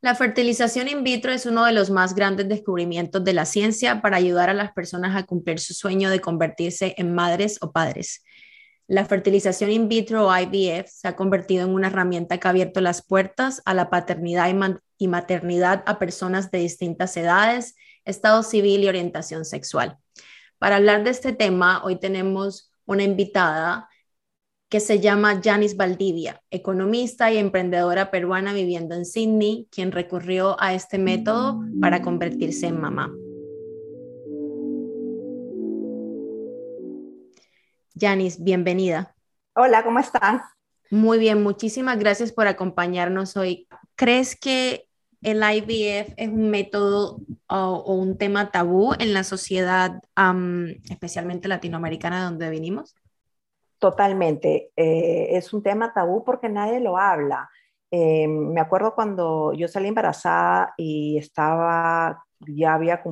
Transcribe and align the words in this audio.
La 0.00 0.14
fertilización 0.14 0.86
in 0.86 1.02
vitro 1.02 1.32
es 1.32 1.44
uno 1.44 1.64
de 1.64 1.72
los 1.72 1.90
más 1.90 2.14
grandes 2.14 2.48
descubrimientos 2.48 3.24
de 3.24 3.32
la 3.32 3.44
ciencia 3.44 4.00
para 4.00 4.16
ayudar 4.16 4.48
a 4.48 4.54
las 4.54 4.72
personas 4.72 5.16
a 5.16 5.26
cumplir 5.26 5.58
su 5.58 5.74
sueño 5.74 6.08
de 6.08 6.20
convertirse 6.20 6.94
en 6.98 7.16
madres 7.16 7.58
o 7.62 7.72
padres. 7.72 8.22
La 8.86 9.04
fertilización 9.04 9.72
in 9.72 9.88
vitro 9.88 10.28
o 10.28 10.38
IVF 10.38 10.88
se 10.88 11.08
ha 11.08 11.16
convertido 11.16 11.64
en 11.64 11.74
una 11.74 11.88
herramienta 11.88 12.38
que 12.38 12.46
ha 12.46 12.52
abierto 12.52 12.80
las 12.80 13.04
puertas 13.04 13.60
a 13.64 13.74
la 13.74 13.90
paternidad 13.90 14.48
y, 14.98 15.08
maternidad 15.08 15.82
a 15.84 15.98
personas 15.98 16.52
de 16.52 16.58
distintas 16.60 17.16
edades, 17.16 17.74
estado 18.04 18.44
civil 18.44 18.84
y 18.84 18.88
orientación 18.88 19.44
sexual. 19.44 19.98
Para 20.58 20.76
hablar 20.76 21.02
de 21.02 21.10
este 21.10 21.32
tema, 21.32 21.82
hoy 21.82 21.96
tenemos 21.98 22.72
una 22.86 23.02
invitada 23.02 23.88
que 24.68 24.80
se 24.80 25.00
llama 25.00 25.40
Janice 25.42 25.76
Valdivia, 25.76 26.42
economista 26.50 27.32
y 27.32 27.38
emprendedora 27.38 28.10
peruana 28.10 28.52
viviendo 28.52 28.94
en 28.94 29.06
Sydney, 29.06 29.66
quien 29.70 29.92
recurrió 29.92 30.60
a 30.60 30.74
este 30.74 30.98
método 30.98 31.62
para 31.80 32.02
convertirse 32.02 32.66
en 32.66 32.80
mamá. 32.80 33.10
Janice, 37.98 38.42
bienvenida. 38.42 39.14
Hola, 39.54 39.82
¿cómo 39.82 40.00
están? 40.00 40.42
Muy 40.90 41.18
bien, 41.18 41.42
muchísimas 41.42 41.98
gracias 41.98 42.32
por 42.32 42.46
acompañarnos 42.46 43.36
hoy. 43.36 43.68
¿Crees 43.96 44.36
que 44.36 44.86
el 45.22 45.42
IVF 45.42 46.12
es 46.16 46.28
un 46.28 46.50
método 46.50 47.20
o, 47.48 47.94
un 47.94 48.18
tema 48.18 48.50
tabú 48.50 48.92
en 48.98 49.14
la 49.14 49.24
sociedad, 49.24 50.00
especialmente 50.90 51.48
latinoamericana, 51.48 52.24
donde 52.24 52.50
vinimos? 52.50 52.94
Totalmente. 53.78 54.72
Eh, 54.76 55.28
es 55.36 55.52
un 55.52 55.62
tema 55.62 55.92
tabú 55.92 56.24
porque 56.24 56.48
nadie 56.48 56.80
lo 56.80 56.98
habla. 56.98 57.48
Eh, 57.90 58.26
me 58.26 58.60
acuerdo 58.60 58.94
cuando 58.94 59.52
yo 59.52 59.68
salí 59.68 59.88
embarazada 59.88 60.74
y 60.76 61.16
estaba, 61.16 62.24
ya 62.40 62.74
había, 62.74 63.02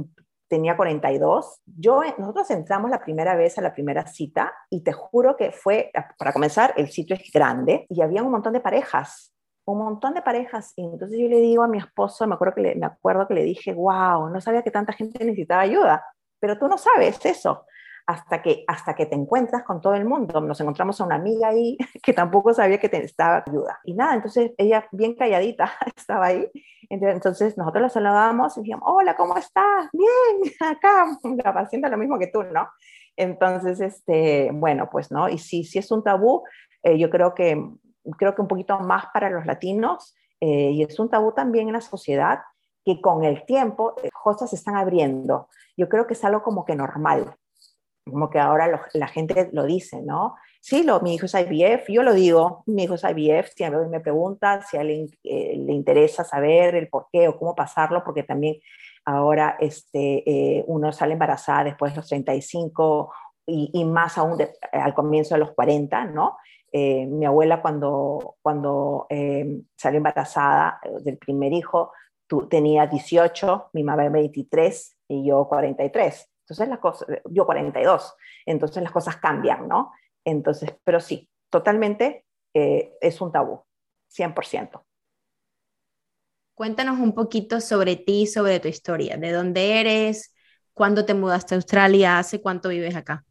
tenía 0.48 0.76
42. 0.76 1.60
Yo, 1.66 2.02
nosotros 2.18 2.50
entramos 2.50 2.90
la 2.90 3.00
primera 3.00 3.36
vez 3.36 3.56
a 3.58 3.62
la 3.62 3.72
primera 3.72 4.06
cita 4.06 4.52
y 4.68 4.82
te 4.82 4.92
juro 4.92 5.36
que 5.36 5.52
fue, 5.52 5.92
para 6.18 6.32
comenzar, 6.32 6.74
el 6.76 6.90
sitio 6.90 7.14
es 7.16 7.30
grande 7.32 7.86
y 7.88 8.02
había 8.02 8.22
un 8.24 8.32
montón 8.32 8.52
de 8.52 8.60
parejas, 8.60 9.32
un 9.64 9.78
montón 9.78 10.14
de 10.14 10.22
parejas. 10.22 10.72
Y 10.76 10.84
entonces 10.84 11.18
yo 11.18 11.28
le 11.28 11.40
digo 11.40 11.62
a 11.62 11.68
mi 11.68 11.78
esposo, 11.78 12.26
me 12.26 12.34
acuerdo 12.34 12.56
que 12.56 12.62
le, 12.62 12.74
me 12.74 12.86
acuerdo 12.86 13.28
que 13.28 13.34
le 13.34 13.44
dije, 13.44 13.72
wow, 13.72 14.28
no 14.30 14.40
sabía 14.40 14.62
que 14.62 14.72
tanta 14.72 14.92
gente 14.92 15.24
necesitaba 15.24 15.62
ayuda, 15.62 16.04
pero 16.40 16.58
tú 16.58 16.66
no 16.66 16.76
sabes 16.76 17.24
eso 17.24 17.64
hasta 18.06 18.40
que, 18.40 18.64
hasta 18.68 18.94
que 18.94 19.06
te 19.06 19.16
encuentras 19.16 19.64
con 19.64 19.80
todo 19.80 19.94
el 19.94 20.04
mundo. 20.04 20.40
Nos 20.40 20.60
encontramos 20.60 21.00
a 21.00 21.04
una 21.04 21.16
amiga 21.16 21.48
ahí 21.48 21.76
que 22.02 22.12
tampoco 22.12 22.54
sabía 22.54 22.78
que 22.78 22.88
te 22.88 22.98
necesitaba 22.98 23.42
ayuda. 23.46 23.80
Y 23.84 23.94
nada, 23.94 24.14
entonces 24.14 24.52
ella 24.56 24.86
bien 24.92 25.14
calladita 25.14 25.72
estaba 25.96 26.26
ahí. 26.26 26.48
Entonces 26.88 27.58
nosotros 27.58 27.82
la 27.82 27.88
saludábamos 27.88 28.56
y 28.56 28.60
decíamos, 28.60 28.88
hola, 28.88 29.16
¿cómo 29.16 29.36
estás? 29.36 29.88
Bien, 29.92 30.52
acá, 30.60 31.06
haciendo 31.56 31.88
lo 31.88 31.98
mismo 31.98 32.18
que 32.18 32.28
tú, 32.28 32.44
¿no? 32.44 32.68
Entonces, 33.16 33.80
este, 33.80 34.50
bueno, 34.52 34.88
pues, 34.90 35.10
¿no? 35.10 35.28
Y 35.28 35.38
si, 35.38 35.64
si 35.64 35.78
es 35.78 35.90
un 35.90 36.04
tabú, 36.04 36.44
eh, 36.82 36.98
yo 36.98 37.10
creo 37.10 37.34
que, 37.34 37.60
creo 38.18 38.34
que 38.34 38.42
un 38.42 38.48
poquito 38.48 38.78
más 38.78 39.06
para 39.12 39.30
los 39.30 39.46
latinos, 39.46 40.14
eh, 40.40 40.70
y 40.70 40.82
es 40.82 41.00
un 41.00 41.08
tabú 41.08 41.32
también 41.32 41.66
en 41.68 41.72
la 41.72 41.80
sociedad, 41.80 42.40
que 42.84 43.00
con 43.00 43.24
el 43.24 43.44
tiempo 43.46 43.96
eh, 44.02 44.10
cosas 44.22 44.50
se 44.50 44.56
están 44.56 44.76
abriendo. 44.76 45.48
Yo 45.76 45.88
creo 45.88 46.06
que 46.06 46.12
es 46.12 46.24
algo 46.24 46.42
como 46.42 46.64
que 46.64 46.76
normal 46.76 47.34
como 48.10 48.30
que 48.30 48.38
ahora 48.38 48.88
la 48.94 49.08
gente 49.08 49.48
lo 49.52 49.64
dice, 49.64 50.00
¿no? 50.02 50.36
Sí, 50.60 50.84
lo, 50.84 51.00
mi 51.00 51.14
hijo 51.14 51.26
es 51.26 51.34
IVF, 51.34 51.88
yo 51.88 52.02
lo 52.02 52.14
digo, 52.14 52.62
mi 52.66 52.84
hijo 52.84 52.94
es 52.94 53.04
IVF, 53.04 53.52
si 53.54 53.64
alguien 53.64 53.90
me 53.90 54.00
pregunta, 54.00 54.62
si 54.62 54.76
a 54.76 54.80
alguien 54.80 55.08
eh, 55.24 55.56
le 55.56 55.72
interesa 55.72 56.24
saber 56.24 56.76
el 56.76 56.88
por 56.88 57.06
qué 57.12 57.28
o 57.28 57.36
cómo 57.36 57.54
pasarlo, 57.54 58.04
porque 58.04 58.22
también 58.22 58.56
ahora 59.04 59.56
este, 59.60 60.22
eh, 60.28 60.64
uno 60.68 60.92
sale 60.92 61.14
embarazada 61.14 61.64
después 61.64 61.92
de 61.92 61.96
los 61.96 62.08
35 62.08 63.12
y, 63.46 63.70
y 63.72 63.84
más 63.84 64.18
aún 64.18 64.38
al 64.72 64.94
comienzo 64.94 65.34
de 65.34 65.40
los 65.40 65.52
40, 65.52 66.06
¿no? 66.06 66.36
Eh, 66.72 67.06
mi 67.06 67.24
abuela 67.24 67.62
cuando, 67.62 68.36
cuando 68.42 69.06
salió 69.76 69.96
embarazada 69.96 70.80
del 71.00 71.16
primer 71.16 71.52
hijo, 71.52 71.92
tú, 72.26 72.48
tenía 72.48 72.86
18, 72.86 73.70
mi 73.72 73.82
mamá 73.82 74.08
23 74.08 74.96
y 75.08 75.26
yo 75.26 75.48
43. 75.48 76.28
Entonces 76.46 76.68
las 76.68 76.78
cosas, 76.78 77.08
yo 77.24 77.44
42, 77.44 78.14
entonces 78.46 78.80
las 78.80 78.92
cosas 78.92 79.16
cambian, 79.16 79.66
¿no? 79.66 79.90
Entonces, 80.24 80.72
pero 80.84 81.00
sí, 81.00 81.28
totalmente 81.50 82.24
eh, 82.54 82.92
es 83.00 83.20
un 83.20 83.32
tabú, 83.32 83.64
100%. 84.16 84.84
Cuéntanos 86.54 87.00
un 87.00 87.14
poquito 87.14 87.60
sobre 87.60 87.96
ti, 87.96 88.28
sobre 88.28 88.60
tu 88.60 88.68
historia, 88.68 89.16
de 89.16 89.32
dónde 89.32 89.80
eres, 89.80 90.32
cuándo 90.72 91.04
te 91.04 91.14
mudaste 91.14 91.54
a 91.54 91.56
Australia, 91.56 92.18
hace 92.18 92.40
cuánto 92.40 92.68
vives 92.68 92.94
acá. 92.94 93.24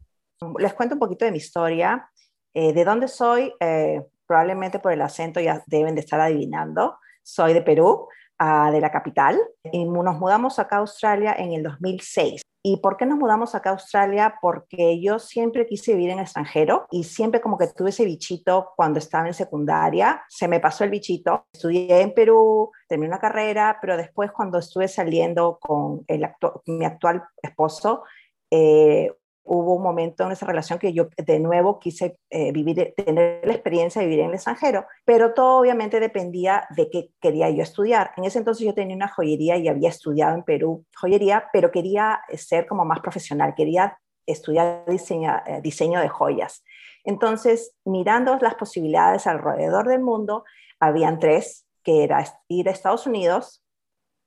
Les 0.58 0.74
cuento 0.74 0.96
un 0.96 0.98
poquito 0.98 1.24
de 1.24 1.30
mi 1.30 1.38
historia, 1.38 2.10
eh, 2.52 2.74
de 2.74 2.84
dónde 2.84 3.08
soy, 3.08 3.54
eh, 3.60 4.04
probablemente 4.26 4.78
por 4.78 4.92
el 4.92 5.00
acento 5.00 5.40
ya 5.40 5.64
deben 5.66 5.94
de 5.94 6.02
estar 6.02 6.20
adivinando, 6.20 6.98
soy 7.22 7.54
de 7.54 7.62
Perú, 7.62 8.08
ah, 8.38 8.70
de 8.70 8.82
la 8.82 8.90
capital, 8.90 9.40
y 9.72 9.86
nos 9.86 10.18
mudamos 10.18 10.58
acá 10.58 10.76
a 10.76 10.80
Australia 10.80 11.34
en 11.38 11.52
el 11.52 11.62
2006. 11.62 12.42
¿Y 12.68 12.78
por 12.78 12.96
qué 12.96 13.06
nos 13.06 13.16
mudamos 13.16 13.54
acá 13.54 13.70
a 13.70 13.72
Australia? 13.74 14.38
Porque 14.42 15.00
yo 15.00 15.20
siempre 15.20 15.66
quise 15.66 15.94
vivir 15.94 16.10
en 16.10 16.18
extranjero 16.18 16.88
y 16.90 17.04
siempre 17.04 17.40
como 17.40 17.56
que 17.56 17.68
tuve 17.68 17.90
ese 17.90 18.04
bichito 18.04 18.72
cuando 18.74 18.98
estaba 18.98 19.28
en 19.28 19.34
secundaria. 19.34 20.24
Se 20.28 20.48
me 20.48 20.58
pasó 20.58 20.82
el 20.82 20.90
bichito. 20.90 21.46
Estudié 21.52 22.00
en 22.00 22.12
Perú, 22.12 22.72
terminé 22.88 23.10
una 23.10 23.20
carrera, 23.20 23.78
pero 23.80 23.96
después 23.96 24.32
cuando 24.32 24.58
estuve 24.58 24.88
saliendo 24.88 25.60
con 25.60 26.02
el 26.08 26.28
mi 26.66 26.84
actual 26.84 27.22
esposo, 27.40 28.02
eh, 28.50 29.12
hubo 29.46 29.74
un 29.74 29.82
momento 29.82 30.24
en 30.24 30.32
esa 30.32 30.46
relación 30.46 30.78
que 30.78 30.92
yo 30.92 31.08
de 31.16 31.38
nuevo 31.38 31.78
quise 31.78 32.18
eh, 32.30 32.52
vivir, 32.52 32.94
tener 32.96 33.46
la 33.46 33.52
experiencia 33.52 34.00
de 34.00 34.08
vivir 34.08 34.24
en 34.24 34.30
el 34.30 34.34
extranjero, 34.34 34.86
pero 35.04 35.32
todo 35.34 35.60
obviamente 35.60 36.00
dependía 36.00 36.66
de 36.76 36.90
qué 36.90 37.10
quería 37.20 37.48
yo 37.50 37.62
estudiar. 37.62 38.12
En 38.16 38.24
ese 38.24 38.38
entonces 38.38 38.66
yo 38.66 38.74
tenía 38.74 38.96
una 38.96 39.08
joyería 39.08 39.56
y 39.56 39.68
había 39.68 39.88
estudiado 39.88 40.34
en 40.34 40.42
Perú 40.42 40.84
joyería, 40.96 41.48
pero 41.52 41.70
quería 41.70 42.20
ser 42.36 42.66
como 42.66 42.84
más 42.84 43.00
profesional, 43.00 43.54
quería 43.56 43.98
estudiar 44.26 44.84
diseño, 44.86 45.32
eh, 45.46 45.60
diseño 45.62 46.00
de 46.00 46.08
joyas. 46.08 46.64
Entonces, 47.04 47.76
mirando 47.84 48.36
las 48.40 48.56
posibilidades 48.56 49.26
alrededor 49.26 49.86
del 49.86 50.00
mundo, 50.00 50.44
habían 50.80 51.20
tres, 51.20 51.66
que 51.84 52.02
era 52.02 52.24
ir 52.48 52.68
a 52.68 52.72
Estados 52.72 53.06
Unidos, 53.06 53.62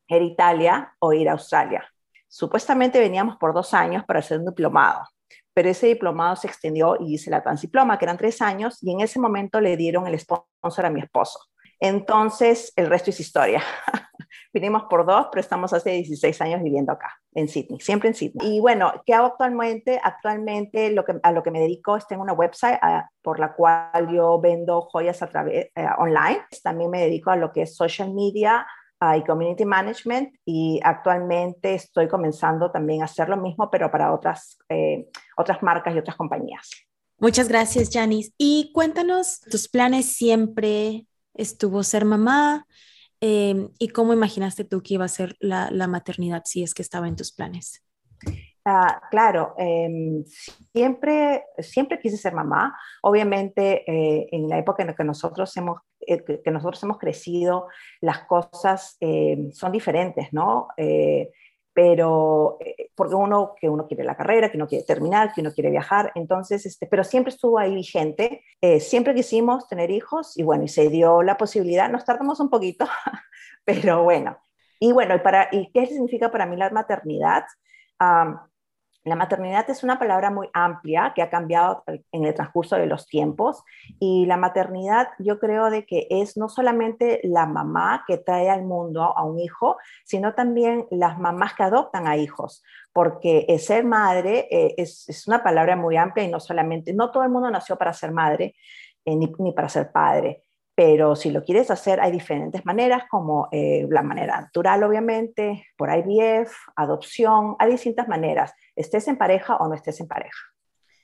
ir 0.07 0.22
a 0.22 0.25
Italia 0.25 0.96
o 1.00 1.12
ir 1.12 1.28
a 1.28 1.34
Australia. 1.34 1.84
Supuestamente 2.30 3.00
veníamos 3.00 3.38
por 3.38 3.54
dos 3.56 3.74
años 3.74 4.06
para 4.06 4.20
hacer 4.20 4.38
un 4.38 4.46
diplomado, 4.46 5.02
pero 5.52 5.68
ese 5.68 5.88
diplomado 5.88 6.36
se 6.36 6.48
extendió 6.48 6.96
y 7.00 7.16
hice 7.16 7.32
la 7.32 7.42
transdiploma, 7.42 7.98
que 7.98 8.06
eran 8.06 8.18
tres 8.18 8.40
años, 8.42 8.78
y 8.84 8.92
en 8.92 9.02
ese 9.02 9.20
momento 9.20 9.60
le 9.60 9.76
dieron 9.76 10.06
el 10.06 10.18
sponsor 10.20 10.86
a 10.86 10.92
mi 10.92 11.02
esposo. 11.02 11.40
Entonces, 11.80 12.72
el 12.76 12.88
resto 12.88 13.10
es 13.10 13.20
historia. 13.20 13.64
Vinimos 14.54 14.84
por 14.84 15.08
dos, 15.08 15.28
pero 15.32 15.42
estamos 15.42 15.74
hace 15.74 15.90
16 15.90 16.42
años 16.42 16.62
viviendo 16.62 16.92
acá, 16.92 17.20
en 17.34 17.48
Sydney, 17.48 17.80
siempre 17.80 18.10
en 18.10 18.16
Sydney. 18.16 18.58
Y 18.58 18.60
bueno, 18.60 18.92
¿qué 19.06 19.16
hago 19.16 19.28
actualmente? 19.28 20.00
Actualmente 20.04 20.92
lo 20.92 21.06
que, 21.06 21.20
a 21.24 21.32
lo 21.32 21.42
que 21.42 21.52
me 21.52 21.60
dedico 21.60 21.98
es 21.98 22.06
tengo 22.06 22.22
una 22.22 22.34
website 22.34 22.78
ah, 22.82 23.10
por 23.24 23.40
la 23.40 23.54
cual 23.54 24.08
yo 24.12 24.40
vendo 24.40 24.82
joyas 24.82 25.22
a 25.24 25.30
través 25.30 25.72
eh, 25.76 25.88
online. 25.98 26.42
También 26.64 26.92
me 26.92 27.02
dedico 27.02 27.32
a 27.32 27.36
lo 27.36 27.52
que 27.52 27.64
es 27.64 27.76
social 27.76 28.14
media, 28.14 28.68
y 29.02 29.24
Community 29.24 29.66
Management 29.66 30.36
y 30.46 30.80
actualmente 30.84 31.74
estoy 31.74 32.08
comenzando 32.08 32.70
también 32.72 33.02
a 33.02 33.06
hacer 33.06 33.30
lo 33.30 33.38
mismo, 33.38 33.70
pero 33.72 33.90
para 33.90 34.14
otras, 34.14 34.58
eh, 34.68 35.10
otras 35.38 35.64
marcas 35.64 35.96
y 35.96 36.00
otras 36.00 36.18
compañías. 36.18 36.70
Muchas 37.18 37.48
gracias, 37.48 37.90
Janice. 37.92 38.34
Y 38.38 38.72
cuéntanos, 38.74 39.40
tus 39.42 39.68
planes 39.68 40.06
siempre 40.06 41.06
estuvo 41.34 41.84
ser 41.84 42.06
mamá 42.06 42.66
em, 43.22 43.70
y 43.80 43.90
cómo 43.90 44.14
imaginaste 44.14 44.63
tú 44.66 44.81
que 44.81 44.96
iba 44.96 45.06
a 45.06 45.10
ser 45.10 45.36
la, 45.40 45.69
la 45.72 45.88
maternidad 45.88 46.44
si 46.46 46.63
es 46.63 46.74
que 46.74 46.81
estaba 46.81 47.07
en 47.07 47.16
tus 47.16 47.31
planes. 47.31 47.84
Ah, 48.66 49.01
claro, 49.10 49.56
em, 49.57 50.24
siempre, 50.74 51.44
siempre 51.57 52.00
quise 52.00 52.18
ser 52.18 52.34
mamá. 52.34 52.78
Obviamente, 53.01 53.84
eh, 53.90 54.28
en 54.31 54.48
la 54.48 54.60
época 54.60 54.84
en 54.84 54.90
la 54.90 54.96
que 54.96 55.04
nosotros 55.04 55.56
hemos, 55.57 55.80
eh, 56.14 56.42
que 56.44 56.52
nosotros 56.52 56.82
hemos 56.84 56.98
crecido, 56.98 57.68
las 58.02 58.26
cosas 58.26 58.98
em, 59.00 59.52
son 59.52 59.72
diferentes, 59.72 60.34
¿no? 60.34 60.68
Eh, 60.78 61.32
pero 61.74 62.58
porque 62.96 63.16
uno 63.16 63.54
que 63.58 63.70
uno 63.70 63.88
quiere 63.88 64.04
la 64.04 64.18
carrera, 64.18 64.52
que 64.52 64.58
uno 64.58 64.68
quiere 64.68 64.84
terminar, 64.84 65.32
que 65.34 65.40
uno 65.40 65.54
quiere 65.54 65.70
viajar, 65.70 66.12
entonces, 66.16 66.66
este, 66.66 66.88
pero 66.88 67.06
siempre 67.06 67.32
estuvo 67.32 67.58
ahí 67.58 67.74
vigente. 67.74 68.44
siempre 68.82 69.14
quisimos 69.14 69.68
tener 69.68 69.90
hijos 69.90 70.38
y 70.38 70.44
bueno, 70.44 70.64
y 70.66 70.68
se 70.68 70.90
dio 70.90 71.22
la 71.24 71.38
posibilidad. 71.38 71.90
Nos 71.90 72.04
tardamos 72.04 72.40
un 72.42 72.50
poquito, 72.50 72.86
pero 73.66 74.04
bueno. 74.04 74.38
Y 74.80 74.92
bueno, 74.92 75.16
¿y, 75.16 75.20
para, 75.20 75.48
¿y 75.52 75.72
qué 75.72 75.86
significa 75.86 76.32
para 76.32 76.46
mí 76.46 76.58
la 76.58 76.70
maternidad? 76.70 77.44
La 79.06 79.16
maternidad 79.16 79.69
es 79.69 79.84
una 79.84 79.98
palabra 79.98 80.30
muy 80.30 80.50
amplia 80.54 81.13
que 81.16 81.22
ha 81.22 81.30
cambiado 81.30 81.84
en 82.12 82.25
el 82.25 82.34
transcurso 82.34 82.75
de 82.75 82.86
los 82.86 83.07
tiempos 83.07 83.63
y 83.98 84.25
la 84.25 84.36
maternidad 84.36 85.07
yo 85.19 85.40
creo 85.40 85.69
de 85.69 85.86
que 85.86 86.07
es 86.10 86.36
no 86.36 86.50
solamente 86.50 87.22
la 87.24 87.46
mamá 87.46 88.04
que 88.06 88.18
trae 88.18 88.50
al 88.50 88.63
mundo 88.63 89.01
a 89.04 89.24
un 89.24 89.40
hijo, 89.40 89.78
sino 90.04 90.34
también 90.34 90.86
las 90.92 91.18
mamás 91.18 91.54
que 91.54 91.63
adoptan 91.63 92.07
a 92.07 92.18
hijos, 92.18 92.62
porque 92.92 93.46
ser 93.60 93.86
madre 93.86 94.48
eh, 94.51 94.75
es, 94.78 95.24
una 95.28 95.44
palabra 95.44 95.78
muy 95.78 95.96
amplia 95.96 96.25
y 96.25 96.31
no 96.31 96.40
solamente, 96.40 96.94
no 96.94 97.10
todo 97.10 97.24
el 97.24 97.30
mundo 97.30 97.50
nació 97.50 97.78
para 97.78 97.94
ser 97.94 98.12
madre 98.12 98.56
eh, 99.06 99.16
ni 99.16 99.54
para 99.54 99.69
ser 99.69 99.92
padre 99.92 100.44
pero 100.80 101.14
si 101.18 101.30
lo 101.30 101.44
quieres 101.44 101.70
hacer 101.72 102.00
hay 102.00 102.10
diferentes 102.10 102.66
maneras, 102.66 103.04
como 103.12 103.50
eh, 103.52 103.86
la 103.90 104.02
manera 104.02 104.40
natural, 104.40 104.81
obviamente, 104.86 105.68
por 105.76 105.90
IVF, 105.90 106.54
adopción, 106.74 107.58
hay 107.60 107.72
distintas 107.72 108.08
maneras, 108.08 108.54
estés 108.78 109.10
en 109.10 109.18
pareja 109.18 109.58
o 109.58 109.68
no 109.68 109.76
estés 109.76 110.00
en 110.00 110.08
pareja. 110.08 110.40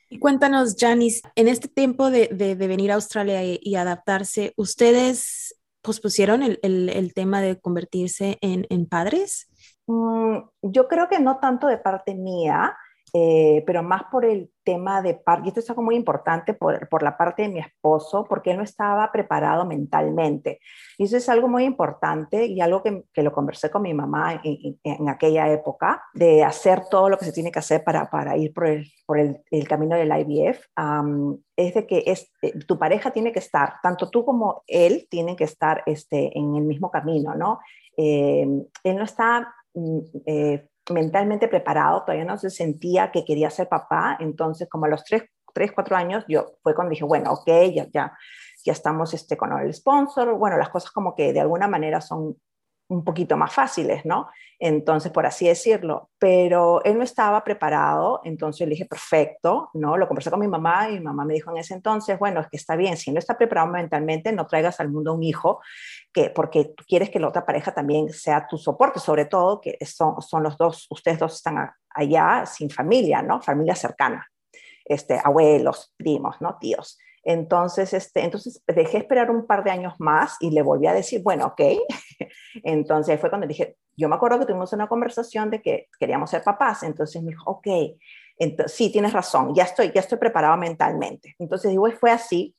Y 0.08 0.18
cuéntanos, 0.18 0.76
Janice, 0.80 1.28
en 1.34 1.48
este 1.48 1.68
tiempo 1.68 2.10
de, 2.10 2.28
de, 2.28 2.54
venir 2.54 2.90
a 2.90 2.94
Australia 2.94 3.42
y, 3.44 3.74
adaptarse, 3.74 4.54
¿ustedes 4.56 5.60
pospusieron 5.82 6.42
el, 6.42 6.58
el, 6.62 7.12
tema 7.12 7.42
de 7.42 7.60
convertirse 7.60 8.38
en, 8.40 8.66
en 8.70 8.86
padres? 8.86 9.46
Mm, 9.86 10.38
yo 10.62 10.88
creo 10.88 11.10
que 11.10 11.18
no 11.18 11.38
tanto 11.38 11.66
de 11.66 11.76
parte 11.76 12.14
mía, 12.14 12.74
eh, 13.14 13.62
pero 13.66 13.82
más 13.82 14.04
por 14.10 14.24
el 14.24 14.50
tema 14.64 15.00
de 15.00 15.14
parte, 15.14 15.44
y 15.44 15.48
esto 15.48 15.60
es 15.60 15.70
algo 15.70 15.82
muy 15.82 15.94
importante 15.94 16.54
por, 16.54 16.88
por, 16.88 17.02
la 17.02 17.16
parte 17.16 17.42
de 17.42 17.48
mi 17.48 17.60
esposo, 17.60 18.26
porque 18.28 18.50
él 18.50 18.56
no 18.56 18.64
estaba 18.64 19.10
preparado 19.12 19.64
mentalmente. 19.64 20.58
Y 20.98 21.04
eso 21.04 21.16
es 21.16 21.28
algo 21.28 21.46
muy 21.46 21.64
importante 21.64 22.46
y 22.46 22.60
algo 22.60 22.82
que, 22.82 23.04
que 23.12 23.22
lo 23.22 23.32
conversé 23.32 23.70
con 23.70 23.82
mi 23.82 23.94
mamá 23.94 24.40
en, 24.42 24.78
en, 24.82 25.08
aquella 25.08 25.50
época, 25.50 26.02
de 26.14 26.42
hacer 26.42 26.88
todo 26.90 27.08
lo 27.08 27.16
que 27.16 27.24
se 27.24 27.32
tiene 27.32 27.52
que 27.52 27.60
hacer 27.60 27.84
para, 27.84 28.10
para 28.10 28.36
ir 28.36 28.52
por 28.52 28.66
el, 28.66 28.86
por 29.06 29.18
el, 29.20 29.40
el 29.50 29.68
camino 29.68 29.96
del 29.96 30.10
IVF, 30.10 30.66
es 31.56 31.74
de 31.74 31.86
que 31.86 32.02
es, 32.06 32.32
eh, 32.42 32.58
tu 32.66 32.78
pareja 32.78 33.12
tiene 33.12 33.32
que 33.32 33.38
estar, 33.38 33.74
tanto 33.82 34.10
tú 34.10 34.24
como 34.24 34.62
él 34.66 35.06
tienen 35.08 35.36
que 35.36 35.44
estar 35.44 35.82
este, 35.86 36.36
en 36.36 36.56
el 36.56 36.64
mismo 36.64 36.90
camino, 36.90 37.34
¿no? 37.34 37.60
Eh, 37.96 38.46
él 38.82 38.96
no 38.96 39.04
está 39.04 39.54
mm, 39.74 40.00
mentalmente 40.90 41.48
preparado, 41.48 42.02
todavía 42.02 42.24
no 42.24 42.38
se 42.38 42.50
sentía 42.50 43.10
que 43.10 43.24
quería 43.24 43.50
ser 43.50 43.68
papá, 43.68 44.16
entonces 44.20 44.68
como 44.68 44.86
a 44.86 44.88
los 44.88 45.04
3, 45.04 45.24
3 45.52 45.72
4 45.72 45.96
años 45.96 46.24
yo 46.28 46.54
fue 46.62 46.74
cuando 46.74 46.90
dije, 46.90 47.04
bueno, 47.04 47.32
ok, 47.32 47.46
ya, 47.74 47.86
ya, 47.92 48.16
ya 48.64 48.72
estamos 48.72 49.14
este, 49.14 49.36
con 49.36 49.52
el 49.58 49.72
sponsor, 49.74 50.36
bueno, 50.36 50.58
las 50.58 50.68
cosas 50.68 50.90
como 50.90 51.14
que 51.14 51.32
de 51.32 51.40
alguna 51.40 51.68
manera 51.68 52.00
son 52.00 52.36
un 52.88 53.04
poquito 53.04 53.36
más 53.36 53.52
fáciles, 53.52 54.04
¿no? 54.04 54.28
Entonces, 54.58 55.12
por 55.12 55.26
así 55.26 55.46
decirlo, 55.46 56.10
pero 56.18 56.82
él 56.84 56.96
no 56.96 57.04
estaba 57.04 57.42
preparado, 57.44 58.20
entonces 58.24 58.66
le 58.66 58.72
dije, 58.72 58.86
perfecto, 58.86 59.70
¿no? 59.74 59.96
Lo 59.96 60.06
conversé 60.06 60.30
con 60.30 60.40
mi 60.40 60.48
mamá 60.48 60.88
y 60.88 60.94
mi 60.94 61.00
mamá 61.00 61.24
me 61.24 61.34
dijo 61.34 61.50
en 61.50 61.58
ese 61.58 61.74
entonces, 61.74 62.18
bueno, 62.18 62.40
es 62.40 62.48
que 62.48 62.56
está 62.56 62.76
bien, 62.76 62.96
si 62.96 63.10
no 63.10 63.18
está 63.18 63.36
preparado 63.36 63.68
mentalmente, 63.68 64.32
no 64.32 64.46
traigas 64.46 64.80
al 64.80 64.90
mundo 64.90 65.14
un 65.14 65.22
hijo, 65.22 65.60
que, 66.12 66.30
porque 66.30 66.72
tú 66.76 66.84
quieres 66.86 67.10
que 67.10 67.20
la 67.20 67.28
otra 67.28 67.44
pareja 67.44 67.74
también 67.74 68.08
sea 68.12 68.46
tu 68.46 68.56
soporte, 68.56 69.00
sobre 69.00 69.26
todo 69.26 69.60
que 69.60 69.76
son, 69.84 70.20
son 70.22 70.42
los 70.42 70.56
dos, 70.56 70.86
ustedes 70.90 71.18
dos 71.18 71.34
están 71.34 71.70
allá 71.90 72.46
sin 72.46 72.70
familia, 72.70 73.22
¿no? 73.22 73.42
Familia 73.42 73.74
cercana, 73.74 74.26
este, 74.84 75.20
abuelos, 75.22 75.92
primos, 75.96 76.36
¿no? 76.40 76.56
Tíos. 76.58 76.98
Entonces, 77.28 77.92
este, 77.92 78.22
entonces 78.22 78.62
dejé 78.68 78.98
esperar 78.98 79.32
un 79.32 79.48
par 79.48 79.64
de 79.64 79.72
años 79.72 79.94
más 79.98 80.36
y 80.38 80.50
le 80.52 80.62
volví 80.62 80.86
a 80.86 80.94
decir, 80.94 81.22
bueno, 81.24 81.46
ok. 81.46 81.60
Entonces 82.62 83.20
fue 83.20 83.30
cuando 83.30 83.48
dije, 83.48 83.76
yo 83.96 84.08
me 84.08 84.14
acuerdo 84.14 84.38
que 84.38 84.46
tuvimos 84.46 84.72
una 84.72 84.86
conversación 84.86 85.50
de 85.50 85.60
que 85.60 85.88
queríamos 85.98 86.30
ser 86.30 86.44
papás. 86.44 86.84
Entonces 86.84 87.20
me 87.24 87.30
dijo, 87.30 87.50
ok, 87.50 87.66
entonces, 88.38 88.76
sí, 88.76 88.92
tienes 88.92 89.12
razón, 89.12 89.54
ya 89.56 89.64
estoy, 89.64 89.90
ya 89.92 90.00
estoy 90.00 90.18
preparado 90.18 90.56
mentalmente. 90.56 91.34
Entonces, 91.40 91.72
digo, 91.72 91.90
fue 91.90 92.12
así 92.12 92.54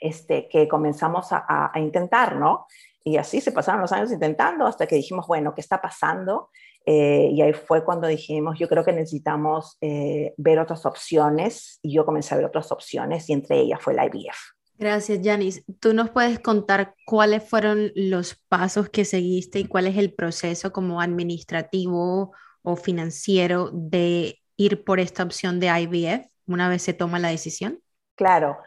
este, 0.00 0.48
que 0.48 0.66
comenzamos 0.66 1.28
a, 1.30 1.70
a 1.72 1.78
intentar, 1.78 2.34
¿no? 2.34 2.66
Y 3.04 3.18
así 3.18 3.40
se 3.40 3.52
pasaron 3.52 3.82
los 3.82 3.92
años 3.92 4.10
intentando 4.10 4.66
hasta 4.66 4.86
que 4.86 4.96
dijimos, 4.96 5.26
bueno, 5.26 5.54
¿qué 5.54 5.60
está 5.60 5.80
pasando? 5.80 6.50
Eh, 6.86 7.28
y 7.32 7.42
ahí 7.42 7.52
fue 7.52 7.84
cuando 7.84 8.08
dijimos, 8.08 8.58
yo 8.58 8.68
creo 8.68 8.84
que 8.84 8.92
necesitamos 8.92 9.76
eh, 9.80 10.34
ver 10.38 10.58
otras 10.58 10.84
opciones 10.86 11.78
y 11.82 11.94
yo 11.94 12.04
comencé 12.04 12.34
a 12.34 12.38
ver 12.38 12.46
otras 12.46 12.72
opciones 12.72 13.28
y 13.28 13.34
entre 13.34 13.60
ellas 13.60 13.80
fue 13.80 13.94
la 13.94 14.06
IVF. 14.06 14.36
Gracias, 14.76 15.20
Janice. 15.22 15.64
¿Tú 15.80 15.94
nos 15.94 16.10
puedes 16.10 16.40
contar 16.40 16.94
cuáles 17.06 17.48
fueron 17.48 17.92
los 17.94 18.34
pasos 18.48 18.88
que 18.88 19.04
seguiste 19.04 19.60
y 19.60 19.66
cuál 19.66 19.86
es 19.86 19.96
el 19.96 20.12
proceso 20.12 20.72
como 20.72 21.00
administrativo 21.00 22.32
o 22.62 22.76
financiero 22.76 23.70
de 23.72 24.40
ir 24.56 24.84
por 24.84 24.98
esta 24.98 25.22
opción 25.22 25.60
de 25.60 25.68
IVF 25.68 26.26
una 26.46 26.68
vez 26.68 26.82
se 26.82 26.92
toma 26.92 27.18
la 27.18 27.28
decisión? 27.28 27.80
Claro, 28.16 28.58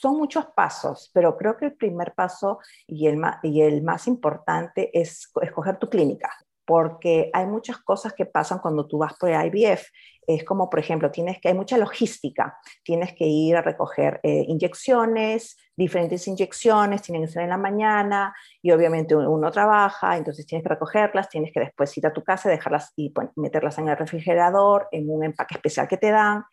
son 0.00 0.16
muchos 0.16 0.46
pasos, 0.56 1.10
pero 1.12 1.36
creo 1.36 1.56
que 1.56 1.66
el 1.66 1.74
primer 1.74 2.14
paso 2.14 2.58
y 2.86 3.06
el, 3.06 3.20
y 3.42 3.62
el 3.62 3.82
más 3.82 4.06
importante 4.06 4.90
es 4.98 5.30
escoger 5.42 5.78
tu 5.78 5.88
clínica 5.88 6.30
porque 6.70 7.30
hay 7.32 7.46
muchas 7.46 7.78
cosas 7.78 8.12
que 8.12 8.26
pasan 8.26 8.60
cuando 8.60 8.86
tú 8.86 8.98
vas 8.98 9.14
por 9.14 9.28
IVF. 9.28 9.88
Es 10.24 10.44
como, 10.44 10.70
por 10.70 10.78
ejemplo, 10.78 11.10
tienes 11.10 11.40
que, 11.40 11.48
hay 11.48 11.54
mucha 11.54 11.76
logística. 11.76 12.56
Tienes 12.84 13.12
que 13.12 13.26
ir 13.26 13.56
a 13.56 13.62
recoger 13.62 14.20
eh, 14.22 14.44
inyecciones, 14.46 15.56
diferentes 15.74 16.28
inyecciones, 16.28 17.02
tienen 17.02 17.22
que 17.22 17.32
ser 17.32 17.42
en 17.42 17.48
la 17.48 17.56
mañana 17.56 18.32
y 18.62 18.70
obviamente 18.70 19.16
uno, 19.16 19.50
trabaja, 19.50 20.16
entonces 20.16 20.46
tienes 20.46 20.62
que 20.62 20.68
recogerlas, 20.68 21.28
tienes 21.28 21.52
que 21.52 21.58
después 21.58 21.98
ir 21.98 22.06
a 22.06 22.12
tu 22.12 22.22
casa, 22.22 22.48
dejarlas 22.48 22.92
y 22.94 23.12
meterlas 23.34 23.76
en 23.78 23.88
el 23.88 23.96
refrigerador, 23.96 24.86
en 24.92 25.10
un 25.10 25.24
empaque 25.24 25.56
especial 25.56 25.88
que 25.88 25.96
te 25.96 26.12
dan. 26.12 26.44